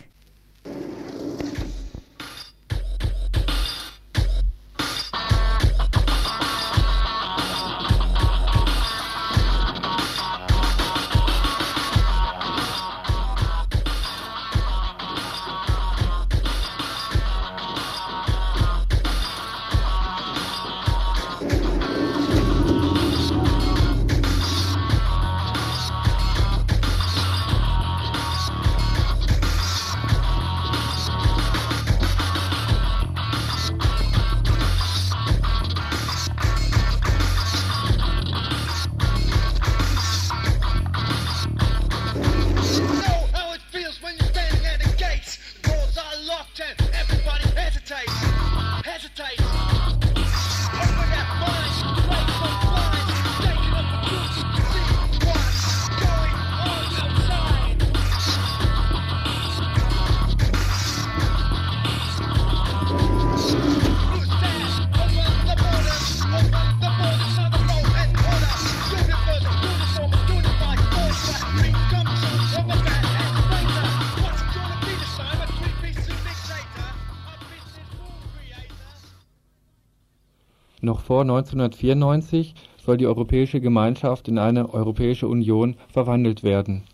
[81.20, 86.84] Vor 1994 soll die Europäische Gemeinschaft in eine Europäische Union verwandelt werden.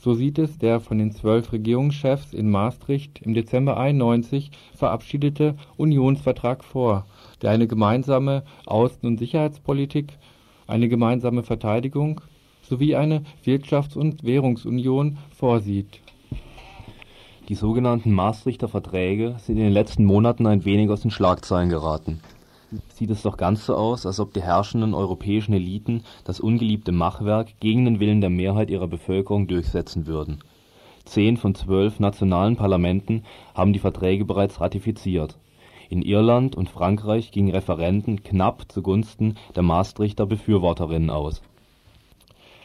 [0.00, 6.62] So sieht es der von den zwölf Regierungschefs in Maastricht im Dezember 91 verabschiedete Unionsvertrag
[6.62, 7.06] vor,
[7.42, 10.12] der eine gemeinsame Außen und Sicherheitspolitik,
[10.68, 12.20] eine gemeinsame Verteidigung
[12.62, 15.98] sowie eine Wirtschafts und Währungsunion vorsieht.
[17.48, 22.20] Die sogenannten Maastrichter Verträge sind in den letzten Monaten ein wenig aus den Schlagzeilen geraten.
[22.88, 27.60] Sieht es doch ganz so aus, als ob die herrschenden europäischen Eliten das ungeliebte Machwerk
[27.60, 30.40] gegen den Willen der Mehrheit ihrer Bevölkerung durchsetzen würden.
[31.04, 33.22] Zehn von zwölf nationalen Parlamenten
[33.54, 35.38] haben die Verträge bereits ratifiziert.
[35.88, 41.42] In Irland und Frankreich gingen Referenden knapp zugunsten der Maastrichter Befürworterinnen aus.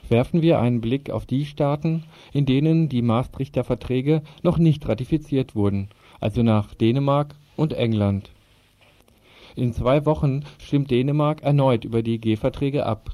[0.10, 5.56] Werfen wir einen Blick auf die Staaten, in denen die Maastrichter Verträge noch nicht ratifiziert
[5.56, 8.32] wurden, also nach Dänemark und England.
[9.56, 13.12] In zwei Wochen stimmt Dänemark erneut über die G-Verträge ab.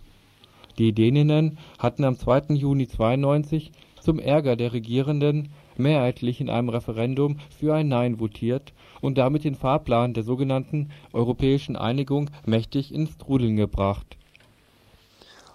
[0.77, 2.53] Die Däninnen hatten am 2.
[2.53, 9.17] Juni 92 zum Ärger der Regierenden mehrheitlich in einem Referendum für ein Nein votiert und
[9.17, 14.16] damit den Fahrplan der sogenannten Europäischen Einigung mächtig ins Trudeln gebracht.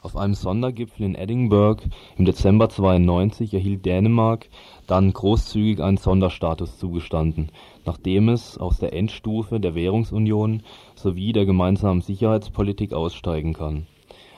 [0.03, 1.85] Auf einem Sondergipfel in Edinburgh
[2.19, 4.49] im Dezember 92 erhielt Dänemark
[4.89, 7.53] dann großzügig einen Sonderstatus zugestanden,
[7.85, 10.65] nachdem es aus der Endstufe der Währungsunion
[10.97, 13.87] sowie der gemeinsamen Sicherheitspolitik aussteigen kann.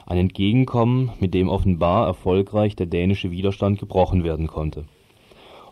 [0.05, 4.85] Ein Entgegenkommen, mit dem offenbar erfolgreich der dänische Widerstand gebrochen werden konnte.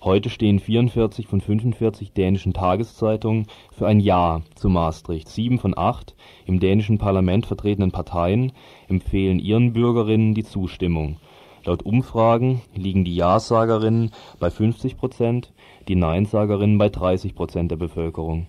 [0.03, 5.29] Heute stehen 44 von 45 dänischen Tageszeitungen für ein Ja zu Maastricht.
[5.29, 6.13] Sieben von acht
[6.45, 8.51] im dänischen Parlament vertretenen Parteien
[8.89, 11.19] empfehlen ihren Bürgerinnen die Zustimmung.
[11.63, 14.11] Laut Umfragen liegen die Ja-Sagerinnen
[14.41, 15.53] bei 50 Prozent,
[15.87, 18.47] die Nein-Sagerinnen bei 30 Prozent der Bevölkerung.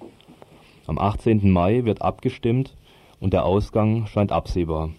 [0.88, 1.48] Am 18.
[1.48, 2.74] Mai wird abgestimmt
[3.20, 4.90] und der Ausgang scheint absehbar.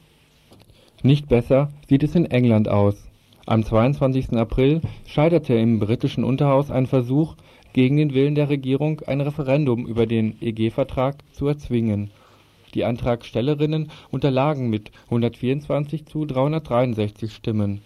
[1.04, 3.05] Nicht besser sieht es in England aus.
[3.48, 4.34] Am 22.
[4.38, 7.36] April scheiterte im britischen Unterhaus ein Versuch,
[7.74, 12.10] gegen den Willen der Regierung ein Referendum über den EG-Vertrag zu erzwingen.
[12.74, 17.82] Die Antragstellerinnen unterlagen mit 124 zu 363 Stimmen.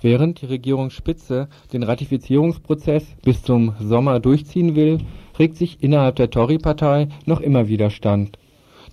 [0.00, 5.00] Während die Regierungsspitze den Ratifizierungsprozess bis zum Sommer durchziehen will,
[5.38, 8.38] regt sich innerhalb der Tory-Partei noch immer Widerstand.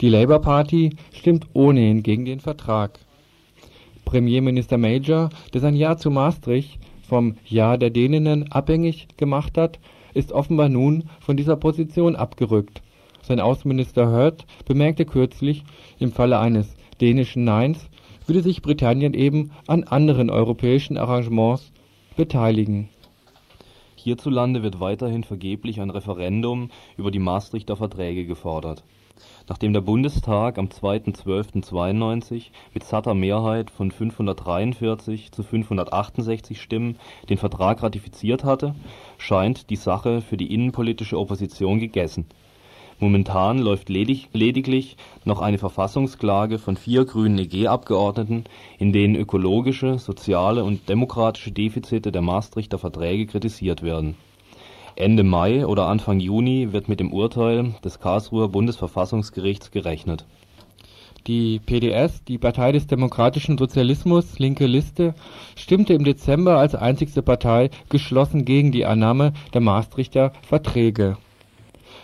[0.02, 3.00] Die Labour Party stimmt ohnehin gegen den Vertrag.
[4.06, 9.80] Premierminister Major, der sein Ja zu Maastricht vom Ja der Däninnen abhängig gemacht hat,
[10.14, 12.82] ist offenbar nun von dieser Position abgerückt.
[13.22, 15.64] Sein Außenminister Hurt bemerkte kürzlich,
[16.00, 17.90] im Falle eines dänischen Neins
[18.28, 21.72] würde sich Britannien eben an anderen europäischen Arrangements
[22.16, 22.90] beteiligen.
[23.96, 28.84] Hierzulande wird weiterhin vergeblich ein Referendum über die Maastrichter Verträge gefordert.
[29.48, 36.98] Nachdem der Bundestag am 2.12.92 mit satter Mehrheit von 543 zu 568 Stimmen
[37.30, 38.76] den Vertrag ratifiziert hatte,
[39.18, 42.26] scheint die Sache für die innenpolitische Opposition gegessen.
[43.00, 48.46] Momentan läuft ledig lediglich noch eine Verfassungsklage von vier grünen EG-Abgeordneten,
[48.80, 54.16] in denen ökologische, soziale und demokratische Defizite der Maastrichter Verträge kritisiert werden
[54.98, 60.26] Ende Mai oder Anfang Juni wird mit dem Urteil des Karlsruher Bundesverfassungsgerichts gerechnet.
[61.28, 65.14] Die PDS, die Partei des demokratischen Sozialismus (Linke Liste),
[65.58, 71.18] stimmte im Dezember als einzigste Partei geschlossen gegen die Annahme der Maastrichter Verträge.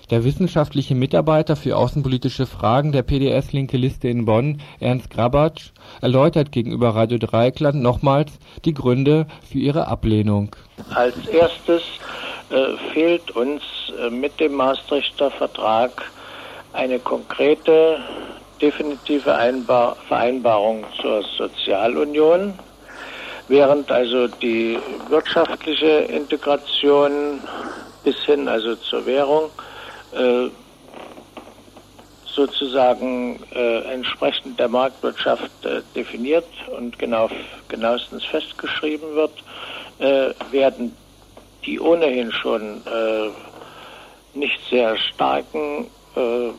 [0.09, 6.51] Der wissenschaftliche Mitarbeiter für außenpolitische Fragen der PDS Linke Liste in Bonn, Ernst Grabatsch, erläutert
[6.51, 10.55] gegenüber Radio Dreieckland nochmals die Gründe für ihre Ablehnung.
[10.93, 11.83] Als erstes
[12.51, 13.61] äh, fehlt uns
[13.97, 15.91] äh, mit dem Maastrichter Vertrag
[16.73, 17.99] eine konkrete,
[18.61, 22.53] definitive Einbar Vereinbarung zur Sozialunion,
[23.47, 24.77] während also die
[25.09, 27.41] wirtschaftliche Integration
[28.03, 29.49] bis hin also zur Währung
[30.13, 30.49] äh,
[32.25, 37.29] sozusagen äh, entsprechend der Marktwirtschaft äh, definiert und genau,
[37.67, 39.33] genauestens festgeschrieben wird,
[39.99, 40.95] äh, werden
[41.65, 43.29] die ohnehin schon äh,
[44.37, 46.49] nicht sehr starken äh,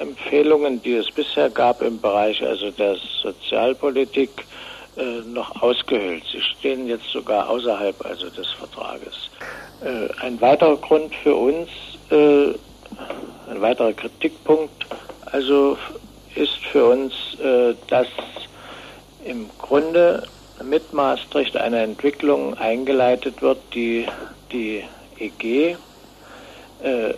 [0.00, 4.30] Empfehlungen, die es bisher gab im Bereich also der Sozialpolitik,
[4.96, 6.24] äh, noch ausgehöhlt.
[6.30, 9.30] Sie stehen jetzt sogar außerhalb also des Vertrages.
[9.82, 11.68] Äh, ein weiterer Grund für uns,
[12.10, 12.54] äh,
[13.50, 14.86] ein weiterer Kritikpunkt,
[15.26, 15.76] also
[16.34, 18.06] ist für uns, äh, dass
[19.24, 20.22] im Grunde
[20.62, 24.06] mit Maastricht eine Entwicklung eingeleitet wird, die
[24.54, 24.84] die
[25.18, 25.76] EG
[26.82, 27.14] äh,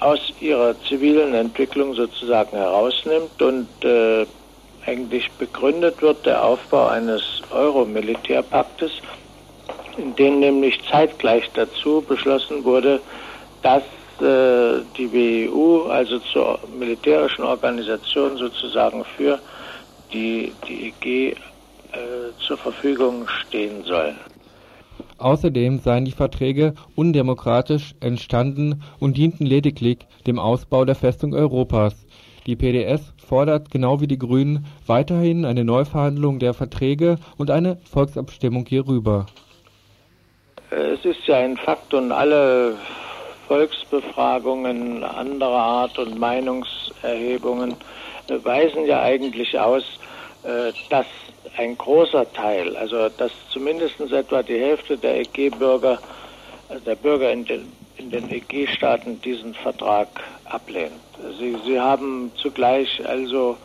[0.00, 4.26] aus ihrer zivilen Entwicklung sozusagen herausnimmt und äh,
[4.86, 8.92] eigentlich begründet wird der Aufbau eines Euro-Militärpaktes,
[9.98, 13.00] in dem nämlich zeitgleich dazu beschlossen wurde,
[13.62, 13.82] dass
[14.20, 19.38] äh, die WEU, also zur militärischen Organisation sozusagen für
[20.12, 21.36] die, die EG äh,
[22.46, 24.14] zur Verfügung stehen soll.
[25.20, 31.94] Außerdem seien die Verträge undemokratisch entstanden und dienten lediglich dem Ausbau der Festung Europas.
[32.46, 38.64] Die PDS fordert genau wie die Grünen weiterhin eine Neuverhandlung der Verträge und eine Volksabstimmung
[38.66, 39.26] hierüber.
[40.70, 42.76] Es ist ja ein Fakt und alle
[43.46, 47.74] Volksbefragungen anderer Art und Meinungserhebungen
[48.42, 49.82] weisen ja eigentlich aus,
[50.44, 51.06] äh, dass
[51.56, 55.98] ein großer Teil, also dass zumindest etwa die Hälfte der EG-Bürger,
[56.68, 60.08] also der Bürger in den, in den EG-Staaten diesen Vertrag
[60.44, 60.92] ablehnt.
[61.38, 63.56] Sie, sie haben zugleich also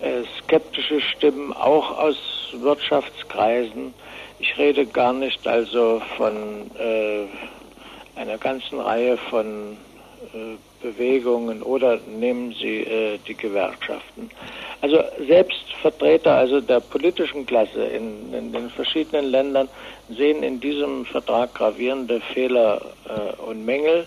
[0.00, 2.16] äh, skeptische Stimmen auch aus
[2.52, 3.94] Wirtschaftskreisen.
[4.38, 7.26] Ich rede gar nicht also von äh,
[8.16, 9.76] einer ganzen Reihe von
[10.34, 14.30] äh, Bewegungen oder nehmen Sie äh, die Gewerkschaften.
[14.80, 19.68] Also selbst Vertreter also der politischen Klasse in, in den verschiedenen Ländern
[20.08, 24.06] sehen in diesem Vertrag gravierende Fehler äh, und Mängel,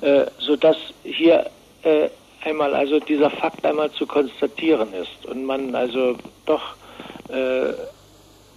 [0.00, 1.50] äh, sodass hier
[1.82, 2.08] äh,
[2.44, 6.76] einmal also dieser Fakt einmal zu konstatieren ist und man also doch
[7.28, 7.72] äh,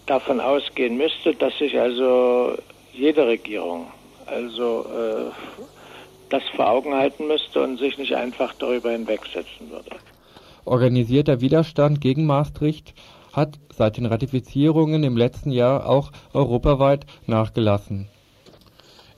[0.05, 2.55] davon ausgehen müsste, dass sich also
[2.93, 3.87] jede Regierung
[4.25, 5.76] also äh,
[6.29, 9.91] das vor Augen halten müsste und sich nicht einfach darüber hinwegsetzen würde.
[10.65, 12.93] Organisierter Widerstand gegen Maastricht
[13.33, 18.09] hat seit den Ratifizierungen im letzten Jahr auch europaweit nachgelassen.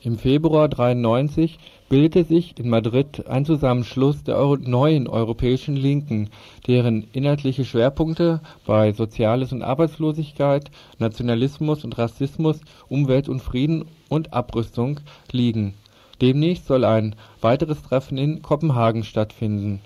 [0.02, 1.58] Im Februar 1993
[1.90, 6.30] bildete sich in Madrid ein Zusammenschluss der Euro neuen europäischen Linken,
[6.68, 15.00] deren inhaltliche Schwerpunkte bei Soziales und Arbeitslosigkeit, Nationalismus und Rassismus, Umwelt und Frieden und Abrüstung
[15.32, 15.74] liegen.
[16.22, 19.82] Demnächst soll ein weiteres Treffen in Kopenhagen stattfinden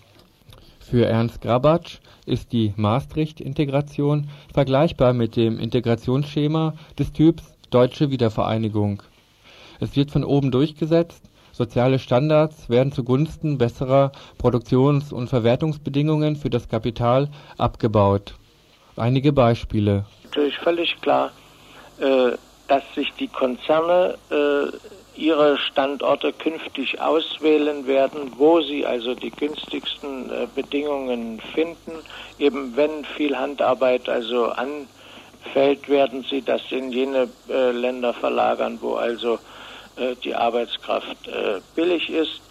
[0.93, 9.01] für Ernst Grabatsch ist die Maastricht-Integration vergleichbar mit dem Integrationsschema des Typs Deutsche Wiedervereinigung.
[9.79, 16.69] Es wird von oben durchgesetzt, soziale Standards werden zugunsten besserer Produktions- und Verwertungsbedingungen für das
[16.69, 17.27] Kapital
[17.57, 18.35] abgebaut.
[18.95, 20.05] Einige Beispiele.
[20.25, 21.31] Natürlich völlig klar,
[21.99, 24.67] äh, dass sich die Konzerne äh,
[25.15, 31.91] ihre Standorte künftig auswählen werden, wo sie also die günstigsten äh, Bedingungen finden,
[32.39, 34.51] eben wenn viel Handarbeit also
[35.53, 39.39] fällt, werden sie das in jene äh, Länder verlagern, wo also
[39.95, 42.41] äh, die Arbeitskraft äh, billig ist,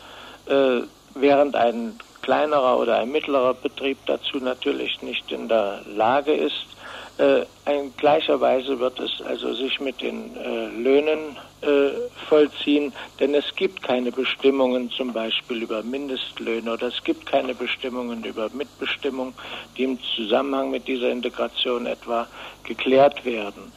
[0.47, 0.83] äh,
[1.15, 6.67] während ein kleinerer oder ein mittlerer Betrieb dazu natürlich nicht in der Lage ist.
[7.19, 11.91] Äh, in gleicher Weise wird es also sich mit den äh, Löhnen äh,
[12.29, 18.25] vollziehen, denn es gibt keine Bestimmungen zum Beispiel über Mindestlöhne oder es gibt keine Bestimmungen
[18.25, 19.35] über Mitbestimmung,
[19.77, 22.27] die im Zusammenhang mit dieser Integration etwa
[22.65, 23.73] geklärt werden.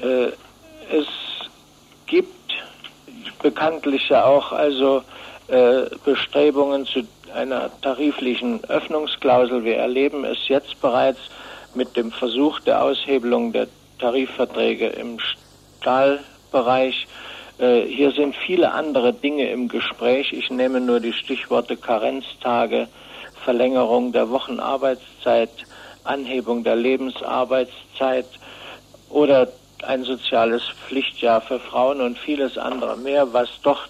[0.00, 1.06] Es
[2.06, 2.54] gibt
[3.42, 5.02] bekanntlich ja auch also
[6.04, 9.64] Bestrebungen zu einer tariflichen Öffnungsklausel.
[9.64, 11.20] Wir erleben es jetzt bereits
[11.76, 13.68] mit dem Versuch der Aushebelung der
[13.98, 15.18] Tarifverträge im
[15.80, 17.06] Stahlbereich.
[17.58, 20.32] Äh, hier sind viele andere Dinge im Gespräch.
[20.32, 22.88] Ich nehme nur die Stichworte Karenztage,
[23.44, 25.50] Verlängerung der Wochenarbeitszeit,
[26.04, 28.26] Anhebung der Lebensarbeitszeit
[29.10, 29.48] oder
[29.86, 33.86] ein soziales Pflichtjahr für Frauen und vieles andere mehr, was doch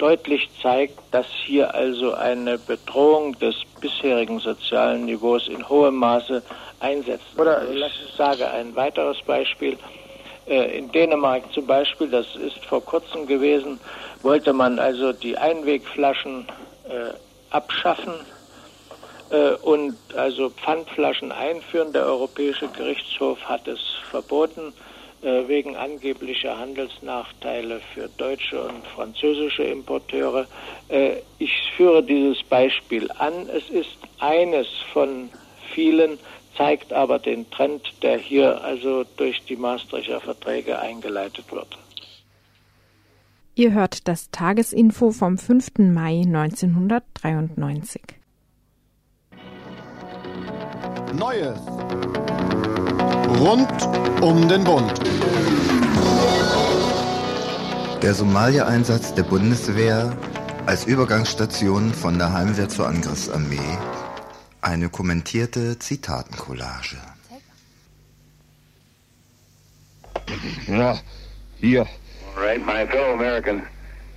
[0.00, 6.42] deutlich zeigt, dass hier also eine Bedrohung des bisherigen sozialen Niveaus in hohem Maße
[6.80, 7.26] einsetzt.
[7.36, 7.84] Oder ich
[8.16, 9.76] sage ein weiteres Beispiel.
[10.46, 13.78] Äh, in Dänemark zum Beispiel, das ist vor kurzem gewesen,
[14.22, 16.46] wollte man also die Einwegflaschen
[16.88, 17.12] äh,
[17.50, 18.14] abschaffen
[19.30, 21.92] äh, und also Pfandflaschen einführen.
[21.92, 23.80] Der Europäische Gerichtshof hat es
[24.10, 24.72] verboten.
[25.22, 30.46] Äh, wegen angeblicher Handelsnachteile für deutsche und französische Importeure.
[30.88, 33.46] Äh, ich führe dieses Beispiel an.
[33.54, 35.28] Es ist eines von
[35.74, 36.18] vielen,
[36.56, 41.76] zeigt aber den Trend, der hier also durch die Maastrichter Verträge eingeleitet wird.
[43.56, 45.80] Ihr hört das Tagesinfo vom 5.
[45.80, 48.00] Mai 1993.
[51.12, 51.60] Neues
[53.38, 53.70] Rund
[54.22, 54.92] um den Bund.
[58.02, 60.16] Der Somalia-Einsatz der Bundeswehr
[60.66, 63.78] als Übergangsstation von der Heimwehr zur Angriffsarmee.
[64.60, 66.96] Eine kommentierte Zitatencollage.
[70.66, 70.98] Ja,
[71.60, 71.86] hier.
[72.36, 73.62] All right, my fellow Americans,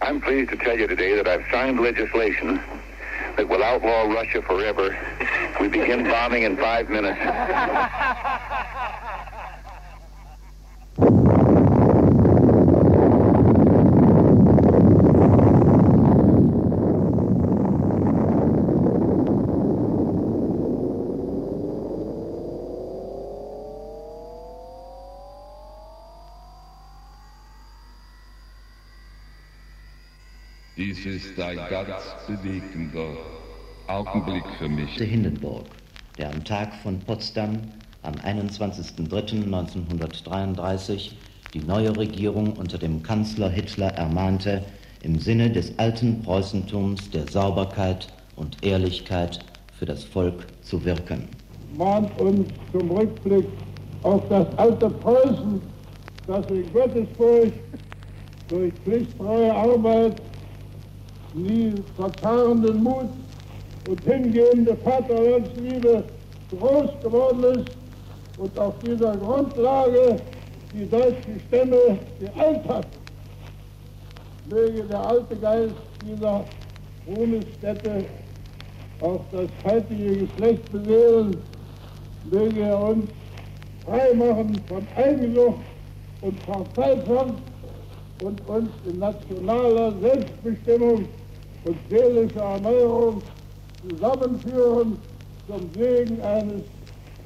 [0.02, 2.60] I'm pleased to tell you today that I've signed legislation
[3.38, 4.96] that will outlaw Russia forever.
[5.62, 7.20] We begin bombing in five minutes.
[30.94, 33.18] Dies ist ein ganz bewegender
[33.88, 34.96] Augenblick für mich.
[34.98, 35.66] Der Hindenburg,
[36.20, 37.58] der am Tag von Potsdam
[38.04, 41.14] am 21.03.1933
[41.56, 44.64] die neue Regierung unter dem Kanzler Hitler ermahnte,
[45.02, 49.40] im Sinne des alten Preußentums der Sauberkeit und Ehrlichkeit
[49.80, 51.28] für das Volk zu wirken.
[51.76, 53.48] Mahnt uns zum Rückblick
[54.04, 55.60] auf das alte Preußen,
[56.28, 57.54] das in Gottesfurcht
[58.48, 60.22] durch pflichtfreie Arbeit
[61.34, 63.10] nie verfahrenden Mut
[63.88, 66.04] und hingehende Vaterlandsliebe
[66.52, 67.72] groß geworden ist
[68.38, 70.18] und auf dieser Grundlage
[70.74, 72.88] die deutschen Stämme geeilt hat.
[74.50, 75.76] Möge der alte Geist
[76.06, 76.44] dieser
[77.08, 78.06] Ruhmesstätte
[79.02, 81.38] auch das heutige Geschlecht beseelen,
[82.32, 83.10] möge er uns
[83.86, 85.60] frei machen von Eigensucht
[86.22, 87.36] und Verfaltung
[88.22, 91.06] und uns in nationaler Selbstbestimmung
[91.66, 93.22] und seelischer Erneuerung
[93.90, 94.98] zusammenführen
[95.48, 96.64] zum Segen eines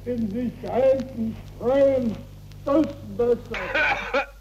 [0.04, 2.16] in sich geeinten, freien,
[2.62, 3.74] stolzen Deutschlands.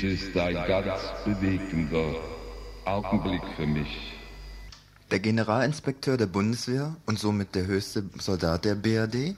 [0.00, 2.14] Dies ist ein ganz bewegender
[2.86, 4.14] Augenblick für mich.
[5.10, 9.36] Der Generalinspekteur der Bundeswehr und somit der höchste Soldat der BRD,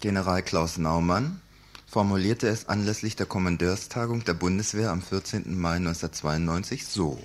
[0.00, 1.42] General Klaus Naumann,
[1.86, 5.58] formulierte es anlässlich der Kommandeurstagung der Bundeswehr am 14.
[5.58, 7.18] Mai 1992 so.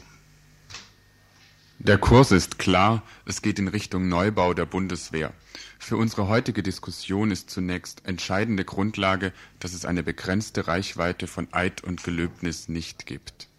[1.79, 5.33] Der Kurs ist klar, es geht in Richtung Neubau der Bundeswehr.
[5.79, 11.83] Für unsere heutige Diskussion ist zunächst entscheidende Grundlage, dass es eine begrenzte Reichweite von Eid
[11.83, 13.49] und Gelöbnis nicht gibt.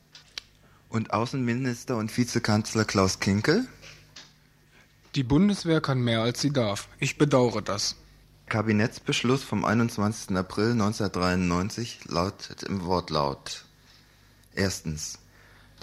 [0.88, 3.66] Und Außenminister und Vizekanzler Klaus Kinkel?
[5.14, 6.88] Die Bundeswehr kann mehr als sie darf.
[6.98, 7.96] Ich bedauere das.
[8.46, 10.36] Kabinettsbeschluss vom 21.
[10.36, 13.64] April 1993 lautet im Wortlaut:
[14.54, 15.18] Erstens.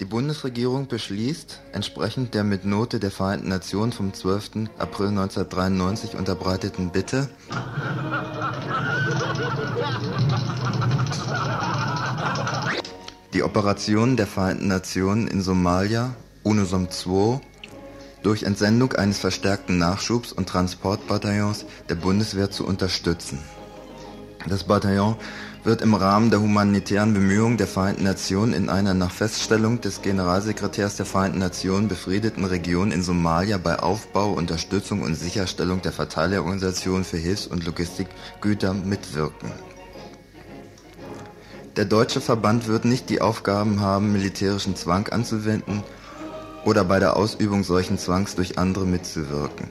[0.02, 4.68] Die Bundesregierung beschließt, entsprechend der mit Note der Vereinten Nationen vom 12.
[4.76, 7.30] April 1993 unterbreiteten Bitte,
[13.32, 17.38] die Operationen der Vereinten Nationen in Somalia (UNOSOM II)
[18.24, 23.38] durch Entsendung eines verstärkten Nachschubs und Transportbataillons der Bundeswehr zu unterstützen.
[24.48, 25.14] Das Bataillon
[25.64, 30.96] wird im Rahmen der humanitären Bemühungen der Vereinten Nationen in einer nach Feststellung des Generalsekretärs
[30.96, 37.16] der Vereinten Nationen befriedeten Region in Somalia bei Aufbau, Unterstützung und Sicherstellung der Verteilerorganisation für
[37.16, 39.52] Hilfs- und Logistikgüter mitwirken.
[41.76, 45.84] Der deutsche Verband wird nicht die Aufgaben haben, militärischen Zwang anzuwenden
[46.64, 49.68] oder bei der Ausübung solchen Zwangs durch andere mitzuwirken.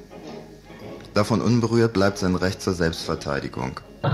[1.13, 3.81] Davon unberührt bleibt sein Recht zur Selbstverteidigung.
[4.03, 4.09] Der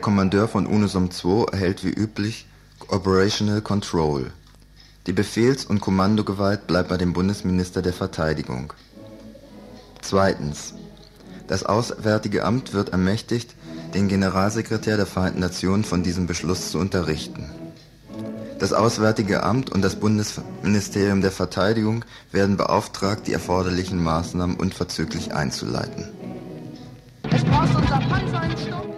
[0.00, 2.48] Kommandeur von UNOSOM II erhält wie üblich
[2.88, 4.32] Operational Control.
[5.06, 8.72] Die Befehls- und Kommandogewalt bleibt bei dem Bundesminister der Verteidigung.
[10.02, 10.74] Zweitens.
[11.46, 13.54] Das Auswärtige Amt wird ermächtigt,
[13.94, 17.50] den Generalsekretär der Vereinten Nationen von diesem Beschluss zu unterrichten.
[18.58, 26.08] Das Auswärtige Amt und das Bundesministerium der Verteidigung werden beauftragt, die erforderlichen Maßnahmen unverzüglich einzuleiten.
[27.30, 28.93] Es braucht unser Panzer einen Stopp.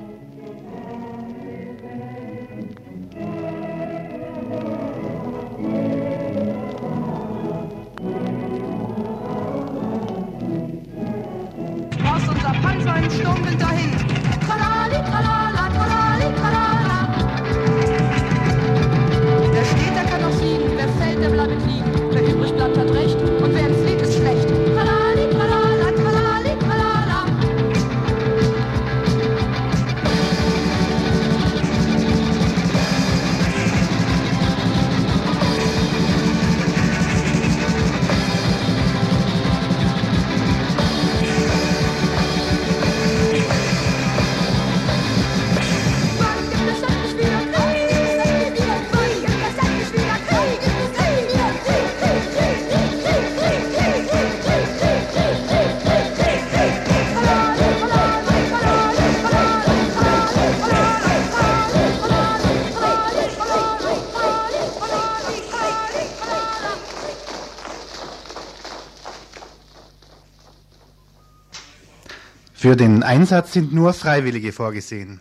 [72.66, 75.20] Für den Einsatz sind nur Freiwillige vorgesehen.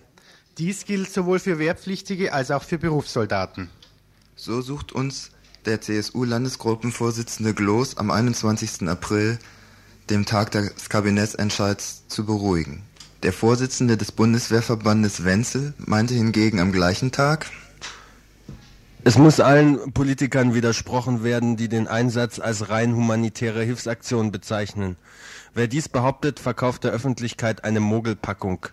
[0.58, 3.70] Dies gilt sowohl für Wehrpflichtige als auch für Berufssoldaten.
[4.36, 5.30] So sucht uns
[5.68, 8.90] der CSU-Landesgruppenvorsitzende Gloß am 21.
[8.90, 9.38] April,
[10.10, 12.82] dem Tag des Kabinettsentscheids, zu beruhigen.
[13.22, 17.46] Der Vorsitzende des Bundeswehrverbandes Wenzel meinte hingegen am gleichen Tag,
[19.08, 24.96] Es muss allen Politikern widersprochen werden, die den Einsatz als rein humanitäre Hilfsaktion bezeichnen.
[25.56, 28.66] Wer dies behauptet, verkauft der Öffentlichkeit eine Mogelpackung.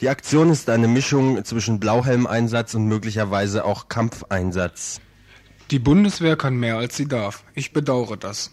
[0.00, 5.00] Die Aktion ist eine Mischung zwischen Blauhelmeinsatz und möglicherweise auch Kampfeinsatz.
[5.72, 7.42] Die Bundeswehr kann mehr als sie darf.
[7.54, 8.52] Ich bedauere das.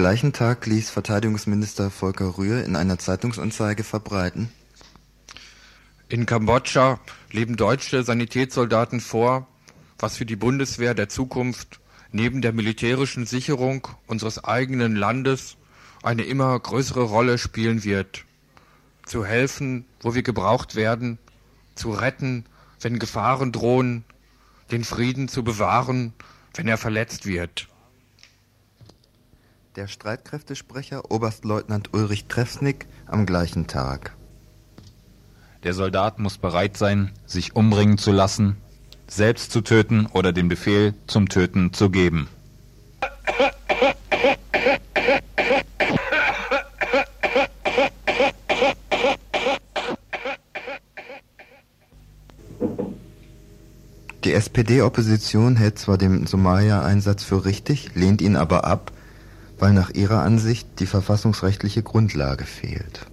[0.00, 4.50] Gleichen Tag ließ Verteidigungsminister Volker Rühr in einer Zeitungsanzeige verbreiten,
[6.08, 6.98] In Kambodscha
[7.30, 9.46] leben deutsche Sanitätssoldaten vor,
[9.98, 11.80] was für die Bundeswehr der Zukunft
[12.12, 15.58] neben der militärischen Sicherung unseres eigenen Landes
[16.02, 18.24] eine immer größere Rolle spielen wird.
[19.04, 21.18] Zu helfen, wo wir gebraucht werden,
[21.74, 22.46] zu retten,
[22.80, 24.04] wenn Gefahren drohen,
[24.70, 26.14] den Frieden zu bewahren,
[26.54, 27.68] wenn er verletzt wird.
[29.76, 34.16] Der Streitkräftesprecher Oberstleutnant Ulrich Trefsnick am gleichen Tag.
[35.62, 38.56] Der Soldat muss bereit sein, sich umbringen zu lassen,
[39.06, 42.28] selbst zu töten oder den Befehl zum Töten zu geben.
[54.24, 58.90] Die SPD-Opposition hält zwar den Somalia-Einsatz für richtig, lehnt ihn aber ab,
[59.60, 63.06] weil nach ihrer Ansicht die verfassungsrechtliche Grundlage fehlt.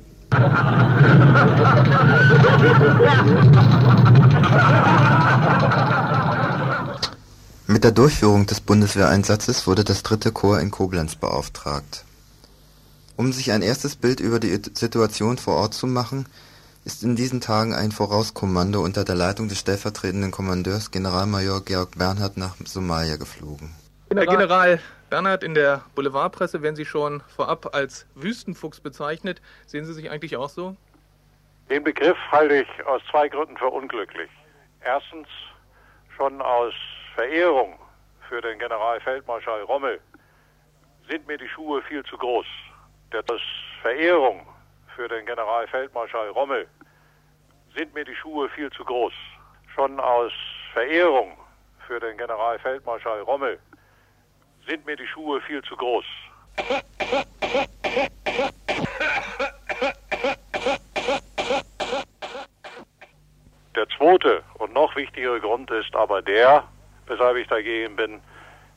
[7.68, 12.06] Mit der Durchführung des Bundeswehreinsatzes wurde das dritte Korps in Koblenz beauftragt.
[13.18, 16.28] Um sich ein erstes Bild über die Situation vor Ort zu machen,
[16.86, 22.38] ist in diesen Tagen ein Vorauskommando unter der Leitung des stellvertretenden Kommandeurs Generalmajor Georg Bernhard
[22.38, 23.72] nach Somalia geflogen.
[24.10, 24.80] Herr General
[25.10, 29.41] Bernhard, in der Boulevardpresse werden Sie schon vorab als Wüstenfuchs bezeichnet.
[29.66, 30.76] Sehen Sie sich eigentlich auch so?
[31.70, 34.30] Den Begriff halte ich aus zwei Gründen für unglücklich.
[34.82, 35.28] Erstens
[36.18, 36.74] schon aus
[37.16, 37.80] Verehrung
[38.28, 40.01] für den Generalfeldmarschall Rommel
[41.10, 42.45] sind mir die Schuhe viel zu groß.
[43.12, 43.41] Das
[43.82, 44.45] Verehrung
[44.93, 46.68] für den Generalfeldmarschall Rommel
[47.76, 49.14] sind mir die Schuhe viel zu groß.
[49.74, 50.34] Schon aus
[50.74, 51.38] Verehrung
[51.86, 53.58] für den Generalfeldmarschall Rommel
[54.68, 56.05] sind mir die Schuhe viel zu groß.
[63.76, 66.63] Der zweite und noch wichtigere Grund ist aber der,
[67.07, 68.20] weshalb ich dagegen bin,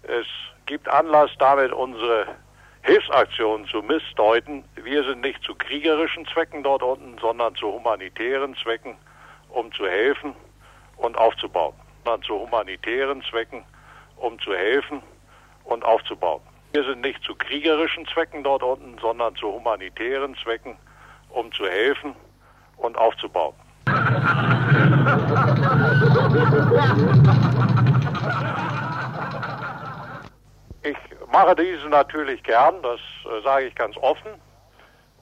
[0.03, 0.27] es
[0.67, 2.27] gibt Anlass, damit unsere
[2.83, 4.65] Hilfsaktionen zu missdeuten.
[4.77, 8.97] Wir sind nicht zu kriegerischen Zwecken dort unten, sondern zu humanitären Zwecken,
[9.49, 10.35] um zu helfen
[10.97, 11.75] und aufzubauen.
[12.05, 13.65] Sondern zu humanitären Zwecken,
[14.17, 15.03] um zu helfen
[15.71, 16.43] und aufzubauen.
[16.73, 20.77] Wir sind nicht zu kriegerischen Zwecken dort unten, sondern zu humanitären Zwecken,
[21.31, 22.15] um zu helfen
[22.77, 23.55] und aufzubauen.
[30.83, 30.97] Ich
[31.33, 34.31] mache diesen natürlich gern, das äh, sage ich ganz offen.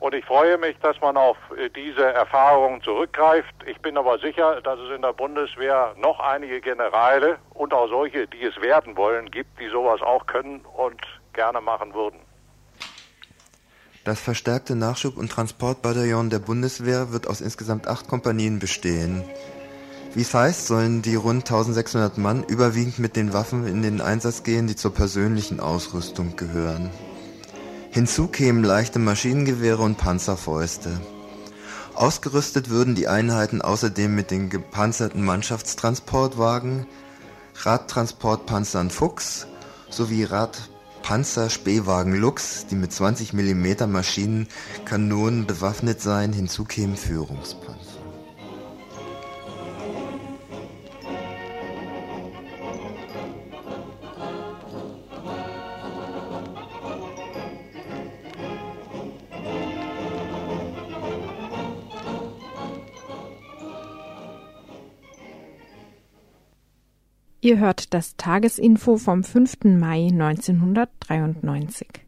[0.01, 3.55] Und ich freue mich, dass man auf äh, diese Erfahrungen zurückgreift.
[3.67, 8.29] Ich bin aber sicher, dass es in der Bundeswehr noch einige Generäle und auch solche,
[8.29, 11.01] die es werden wollen, gibt, die sowas auch können und
[11.33, 12.21] gerne machen würden.
[14.05, 19.25] Das verstärkte Nachschub- und Transportbataillon der Bundeswehr wird aus insgesamt acht Kompanien bestehen.
[20.15, 24.45] Wie es heißt, sollen die rund 1600 Mann überwiegend mit den Waffen in den Einsatz
[24.45, 26.91] gehen, die zur persönlichen Ausrüstung gehören.
[27.99, 31.01] Hinzu kämen leichte Maschinengewehre und Panzerfäuste.
[31.97, 36.87] Ausgerüstet würden die Einheiten außerdem mit den gepanzerten Mannschaftstransportwagen,
[37.57, 39.49] Radtransportpanzern Fuchs
[39.91, 47.88] sowie Radpanzerspähwagen Lux, die mit 20 mm Maschinenkanonen bewaffnet seien, hinzu kämen Führungspanzer.
[67.41, 69.59] Ihr hört das Tagesinfo vom 5.
[69.65, 72.08] Mai 1993.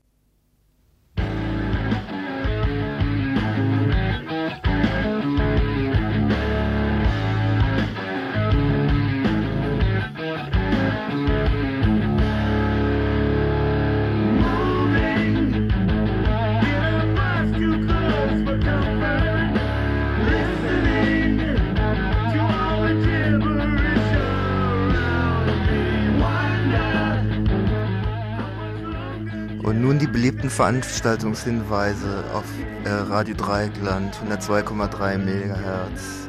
[29.80, 32.44] nun die beliebten Veranstaltungshinweise auf
[32.84, 36.28] äh, Radio Dreieckland 102,3 MHz.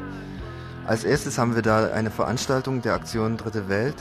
[0.86, 3.96] Als erstes haben wir da eine Veranstaltung der Aktion Dritte Welt,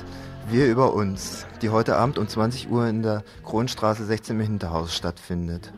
[0.49, 4.95] Wir über uns, die heute Abend um 20 Uhr in der Kronstraße 16 im Hinterhaus
[4.95, 5.73] stattfindet.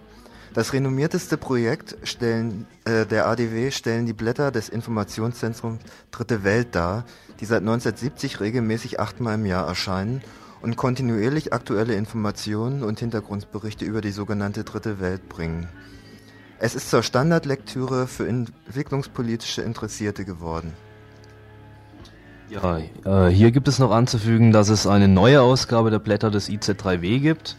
[0.55, 7.05] Das renommierteste Projekt stellen, äh, der ADW stellen die Blätter des Informationszentrums Dritte Welt dar,
[7.41, 10.23] die seit 1970 regelmäßig achtmal im Jahr erscheinen
[10.63, 15.69] und kontinuierlich aktuelle Informationen und Hintergrundberichte über die sogenannte Dritte Welt bringen.
[16.59, 20.73] Es ist zur Standardlektüre für entwicklungspolitische Interessierte geworden.
[22.49, 26.49] Ja, äh, hier gibt es noch anzufügen, dass es eine neue Ausgabe der Blätter des
[26.49, 27.57] IZ3W gibt.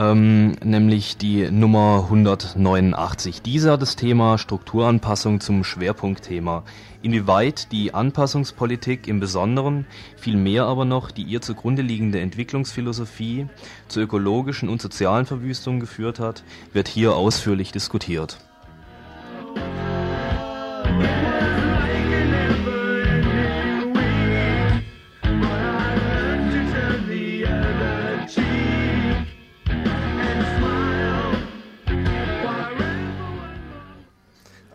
[0.00, 3.42] Ähm, nämlich die Nummer 189.
[3.42, 6.64] Dieser das Thema Strukturanpassung zum Schwerpunktthema.
[7.02, 9.86] Inwieweit die Anpassungspolitik im Besonderen,
[10.16, 13.46] vielmehr aber noch die ihr zugrunde liegende Entwicklungsphilosophie
[13.88, 18.38] zur ökologischen und sozialen Verwüstung geführt hat, wird hier ausführlich diskutiert.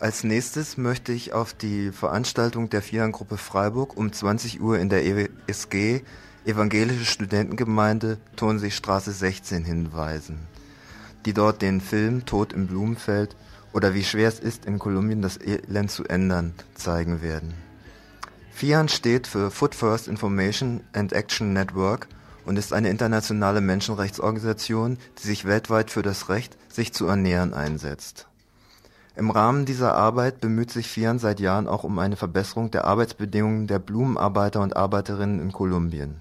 [0.05, 5.03] Als nächstes möchte ich auf die Veranstaltung der Vieren-Gruppe Freiburg um 20 Uhr in der
[5.03, 6.03] ESG
[6.45, 10.41] Evangelische Studentengemeinde Tonseestraße 16 hinweisen,
[11.25, 13.35] die dort den Film Tod im Blumenfeld
[13.73, 17.55] oder wie schwer es ist, in Kolumbien das Elend zu ändern, zeigen werden.
[18.51, 22.07] FIAN steht für Food First Information and Action Network
[22.45, 28.27] und ist eine internationale Menschenrechtsorganisation, die sich weltweit für das Recht, sich zu ernähren einsetzt.
[29.17, 33.67] Im Rahmen dieser Arbeit bemüht sich FIAN seit Jahren auch um eine Verbesserung der Arbeitsbedingungen
[33.67, 36.17] der Blumenarbeiter und Arbeiterinnen in Kolumbien.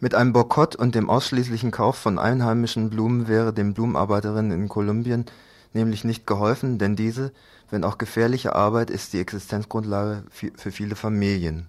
[0.00, 5.26] Mit einem Boykott und dem ausschließlichen Kauf von einheimischen Blumen wäre den Blumenarbeiterinnen in Kolumbien
[5.72, 7.32] nämlich nicht geholfen, denn diese,
[7.70, 11.68] wenn auch gefährliche Arbeit, ist die Existenzgrundlage für viele Familien.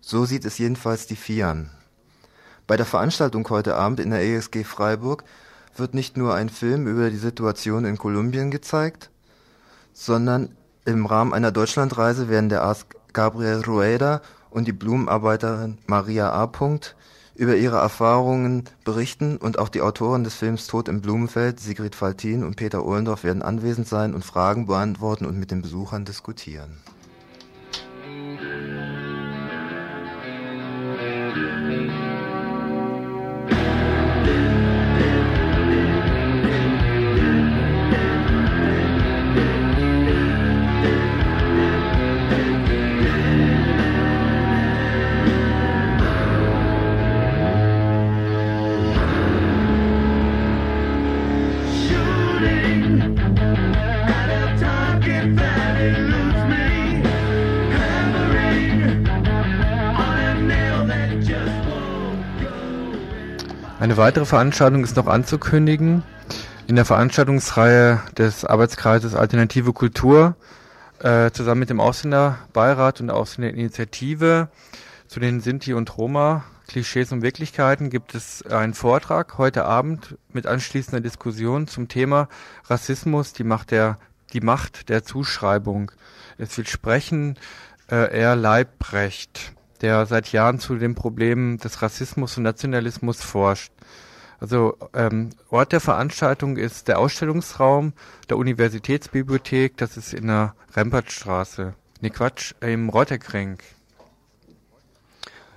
[0.00, 1.70] So sieht es jedenfalls die FIAN.
[2.66, 5.24] Bei der Veranstaltung heute Abend in der ESG Freiburg
[5.76, 9.10] wird nicht nur ein Film über die Situation in Kolumbien gezeigt,
[9.92, 14.20] sondern im Rahmen einer Deutschlandreise werden der Arzt Gabriel Rueda
[14.50, 16.50] und die Blumenarbeiterin Maria A.
[17.34, 22.44] über ihre Erfahrungen berichten und auch die Autoren des Films Tod im Blumenfeld, Sigrid Faltin
[22.44, 26.78] und Peter Ohlendorf werden anwesend sein und Fragen beantworten und mit den Besuchern diskutieren.
[63.84, 66.04] Eine weitere Veranstaltung ist noch anzukündigen.
[66.66, 70.36] In der Veranstaltungsreihe des Arbeitskreises Alternative Kultur
[71.00, 74.48] äh, zusammen mit dem Ausländerbeirat und der Ausländerinitiative
[75.06, 80.46] zu den Sinti und Roma Klischees und Wirklichkeiten gibt es einen Vortrag heute Abend mit
[80.46, 82.30] anschließender Diskussion zum Thema
[82.64, 83.98] Rassismus, die Macht der,
[84.32, 85.92] die Macht der Zuschreibung.
[86.38, 87.36] Es wird sprechen
[87.90, 93.73] äh, er Leibrecht, der seit Jahren zu den Problemen des Rassismus und Nationalismus forscht.
[94.44, 97.94] Also ähm, Ort der Veranstaltung ist der Ausstellungsraum
[98.28, 101.72] der Universitätsbibliothek, das ist in der Rempertstraße.
[102.02, 103.56] Ne Quatsch, im Reuterkring.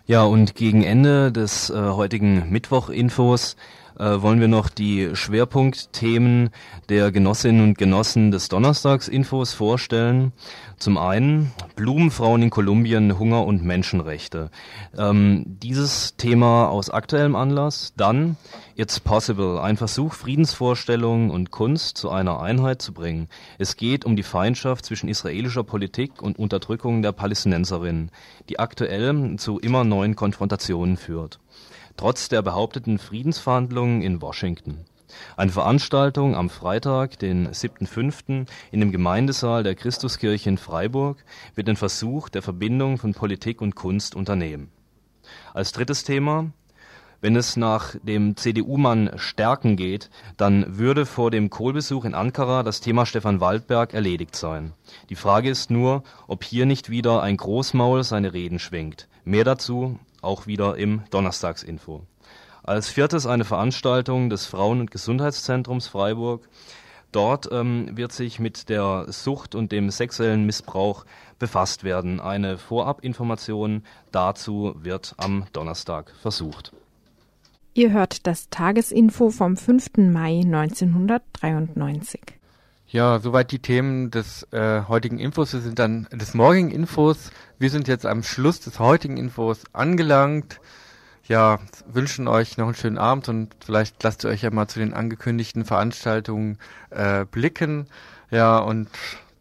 [0.05, 3.57] Ja, und gegen Ende des äh, heutigen Mittwoch-Infos
[3.99, 6.49] äh, wollen wir noch die Schwerpunktthemen
[6.89, 10.33] der Genossinnen und Genossen des Donnerstagsinfos vorstellen.
[10.77, 14.51] Zum einen Blumenfrauen in Kolumbien, Hunger und Menschenrechte.
[14.97, 17.93] Ähm, dieses Thema aus aktuellem Anlass.
[17.97, 18.37] Dann
[18.75, 23.27] It's Possible, ein Versuch, Friedensvorstellungen und Kunst zu einer Einheit zu bringen.
[23.57, 28.11] Es geht um die Feindschaft zwischen israelischer Politik und Unterdrückung der Palästinenserinnen,
[28.49, 31.39] die aktuell zu immer neuen Konfrontationen führt
[31.97, 34.85] trotz der behaupteten Friedensverhandlungen in Washington.
[35.35, 38.47] Eine Veranstaltung am Freitag, den 7.5.
[38.71, 41.23] in dem Gemeindesaal der Christuskirche in Freiburg
[41.55, 44.69] wird den Versuch der Verbindung von Politik und Kunst unternehmen.
[45.53, 46.51] Als drittes Thema
[47.19, 52.79] wenn es nach dem CDU-Mann Stärken geht, dann würde vor dem Kohlbesuch in Ankara das
[52.79, 54.73] Thema Stefan Waldberg erledigt sein.
[55.09, 59.07] Die Frage ist nur, ob hier nicht wieder ein Großmaul seine Reden schwingt.
[59.25, 62.03] Mehr dazu auch wieder im Donnerstagsinfo.
[62.61, 66.47] Als viertes eine Veranstaltung des Frauen- und Gesundheitszentrums Freiburg.
[67.13, 71.05] Dort ähm, wird sich mit der Sucht und dem sexuellen Missbrauch
[71.39, 72.19] befasst werden.
[72.19, 76.73] Eine Vorabinformation dazu wird am Donnerstag versucht.
[77.73, 79.97] Ihr hört das Tagesinfo vom 5.
[79.97, 82.21] Mai 1993.
[82.89, 85.51] Ja, soweit die Themen des äh, heutigen Infos.
[85.51, 87.31] Wir sind dann des morgigen Infos.
[87.59, 90.61] Wir sind jetzt am Schluss des heutigen Infos angelangt.
[91.25, 94.79] Ja, wünschen euch noch einen schönen Abend und vielleicht lasst ihr euch ja mal zu
[94.79, 96.59] den angekündigten Veranstaltungen
[96.89, 97.88] äh, blicken.
[98.31, 98.88] Ja, und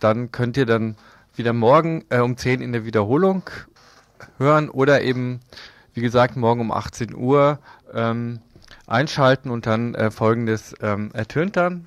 [0.01, 0.97] dann könnt ihr dann
[1.37, 3.49] wieder morgen äh, um 10 in der Wiederholung
[4.39, 5.39] hören oder eben,
[5.95, 7.61] wie gesagt, morgen um 18 Uhr
[7.95, 8.41] ähm,
[8.89, 11.87] einschalten und dann äh, folgendes ähm, ertönt dann.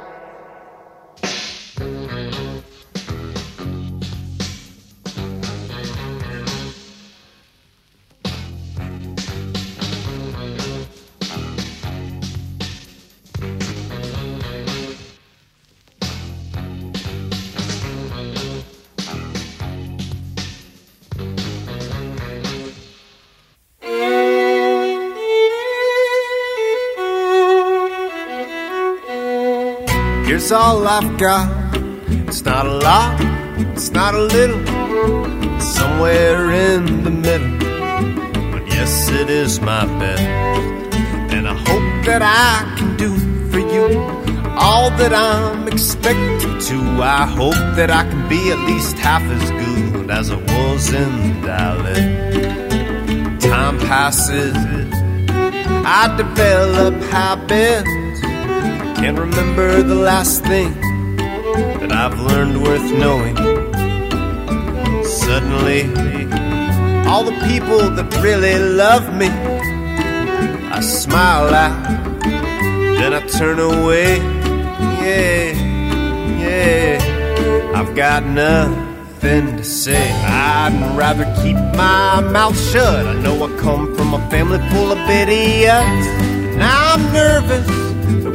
[30.51, 31.49] Here's all I've got.
[32.27, 33.17] It's not a lot,
[33.73, 34.59] it's not a little,
[35.55, 37.57] it's somewhere in the middle.
[38.51, 40.21] But yes, it is my best.
[41.33, 43.17] And I hope that I can do
[43.49, 43.97] for you
[44.57, 47.01] all that I'm expected to.
[47.01, 51.41] I hope that I can be at least half as good as I was in
[51.43, 51.97] Dallas.
[53.41, 54.57] Time passes,
[55.85, 58.00] I develop habits.
[59.01, 60.75] Can't remember the last thing
[61.79, 63.35] that I've learned worth knowing.
[65.03, 65.85] Suddenly,
[67.09, 71.73] all the people that really love me, I smile at,
[72.21, 74.17] then I turn away.
[75.01, 75.51] Yeah,
[76.39, 80.11] yeah, I've got nothing to say.
[80.11, 83.07] I'd rather keep my mouth shut.
[83.07, 86.05] I know I come from a family full of idiots,
[86.53, 87.90] and I'm nervous.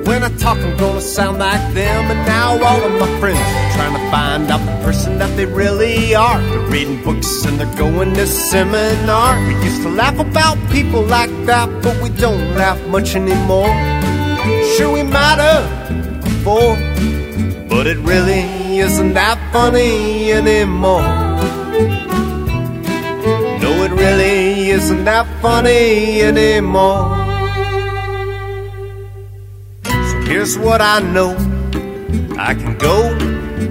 [0.07, 2.11] When I talk, I'm gonna sound like them.
[2.12, 5.46] And now all of my friends are trying to find out the person that they
[5.46, 6.40] really are.
[6.40, 9.36] They're reading books and they're going to seminar.
[9.48, 13.66] We used to laugh about people like that, but we don't laugh much anymore.
[14.76, 16.76] Sure, we might have before,
[17.68, 21.02] but it really isn't that funny anymore.
[23.61, 27.26] No, it really isn't that funny anymore.
[30.47, 31.32] Here's what I know
[32.38, 33.11] I can go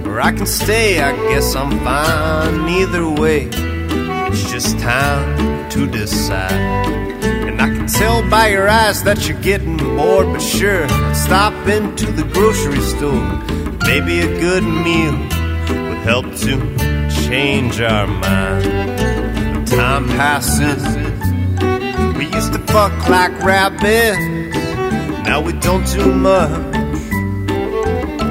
[0.04, 1.00] or I can stay.
[1.00, 3.48] I guess I'm fine either way.
[4.28, 6.52] It's just time to decide.
[7.48, 12.12] And I can tell by your eyes that you're getting bored, but sure, stop into
[12.12, 13.24] the grocery store.
[13.88, 15.16] Maybe a good meal
[15.88, 19.66] would help to change our mind.
[19.66, 20.84] Time passes.
[22.18, 24.65] We used to fuck like rabbits.
[25.26, 26.76] Now we don't do much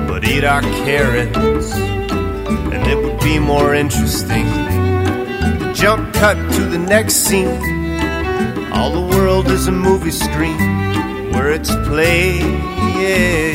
[0.08, 4.46] but eat our carrots, and it would be more interesting.
[5.74, 7.62] jump cut to the next scene.
[8.72, 10.58] All the world is a movie screen
[11.34, 12.42] where it's played.
[13.02, 13.52] Yeah,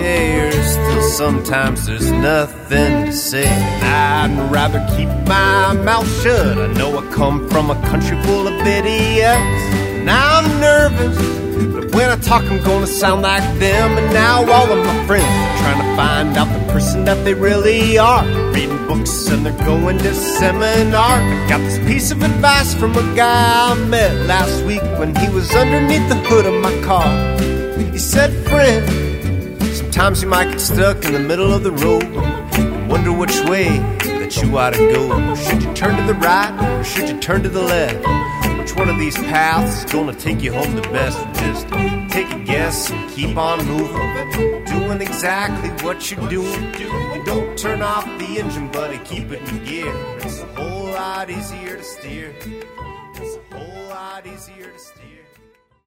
[0.00, 0.50] yeah.
[0.62, 3.46] Still, sometimes there's nothing to say.
[3.46, 6.56] And I'd rather keep my mouth shut.
[6.58, 9.62] I know I come from a country full of idiots,
[10.00, 11.38] and I'm nervous.
[11.98, 13.98] When I talk, I'm gonna sound like them.
[13.98, 17.34] And now all of my friends are trying to find out the person that they
[17.34, 18.24] really are.
[18.24, 21.16] They're reading books and they're going to seminar.
[21.18, 25.28] I got this piece of advice from a guy I met last week when he
[25.30, 27.10] was underneath the hood of my car.
[27.90, 32.88] He said, friend, sometimes you might get stuck in the middle of the road and
[32.88, 33.97] wonder which way
[34.28, 35.34] that you ought to go.
[35.34, 38.58] Should you turn to the right or should you turn to the left?
[38.58, 41.18] Which one of these paths is gonna take you home the best?
[41.40, 41.68] Just
[42.12, 46.74] take a guess and keep on moving, doing exactly what you're doing.
[47.14, 49.94] And don't turn off the engine, buddy, keep it in gear.
[50.18, 52.34] It's a whole lot easier to steer.
[53.14, 55.17] It's a whole lot easier to steer.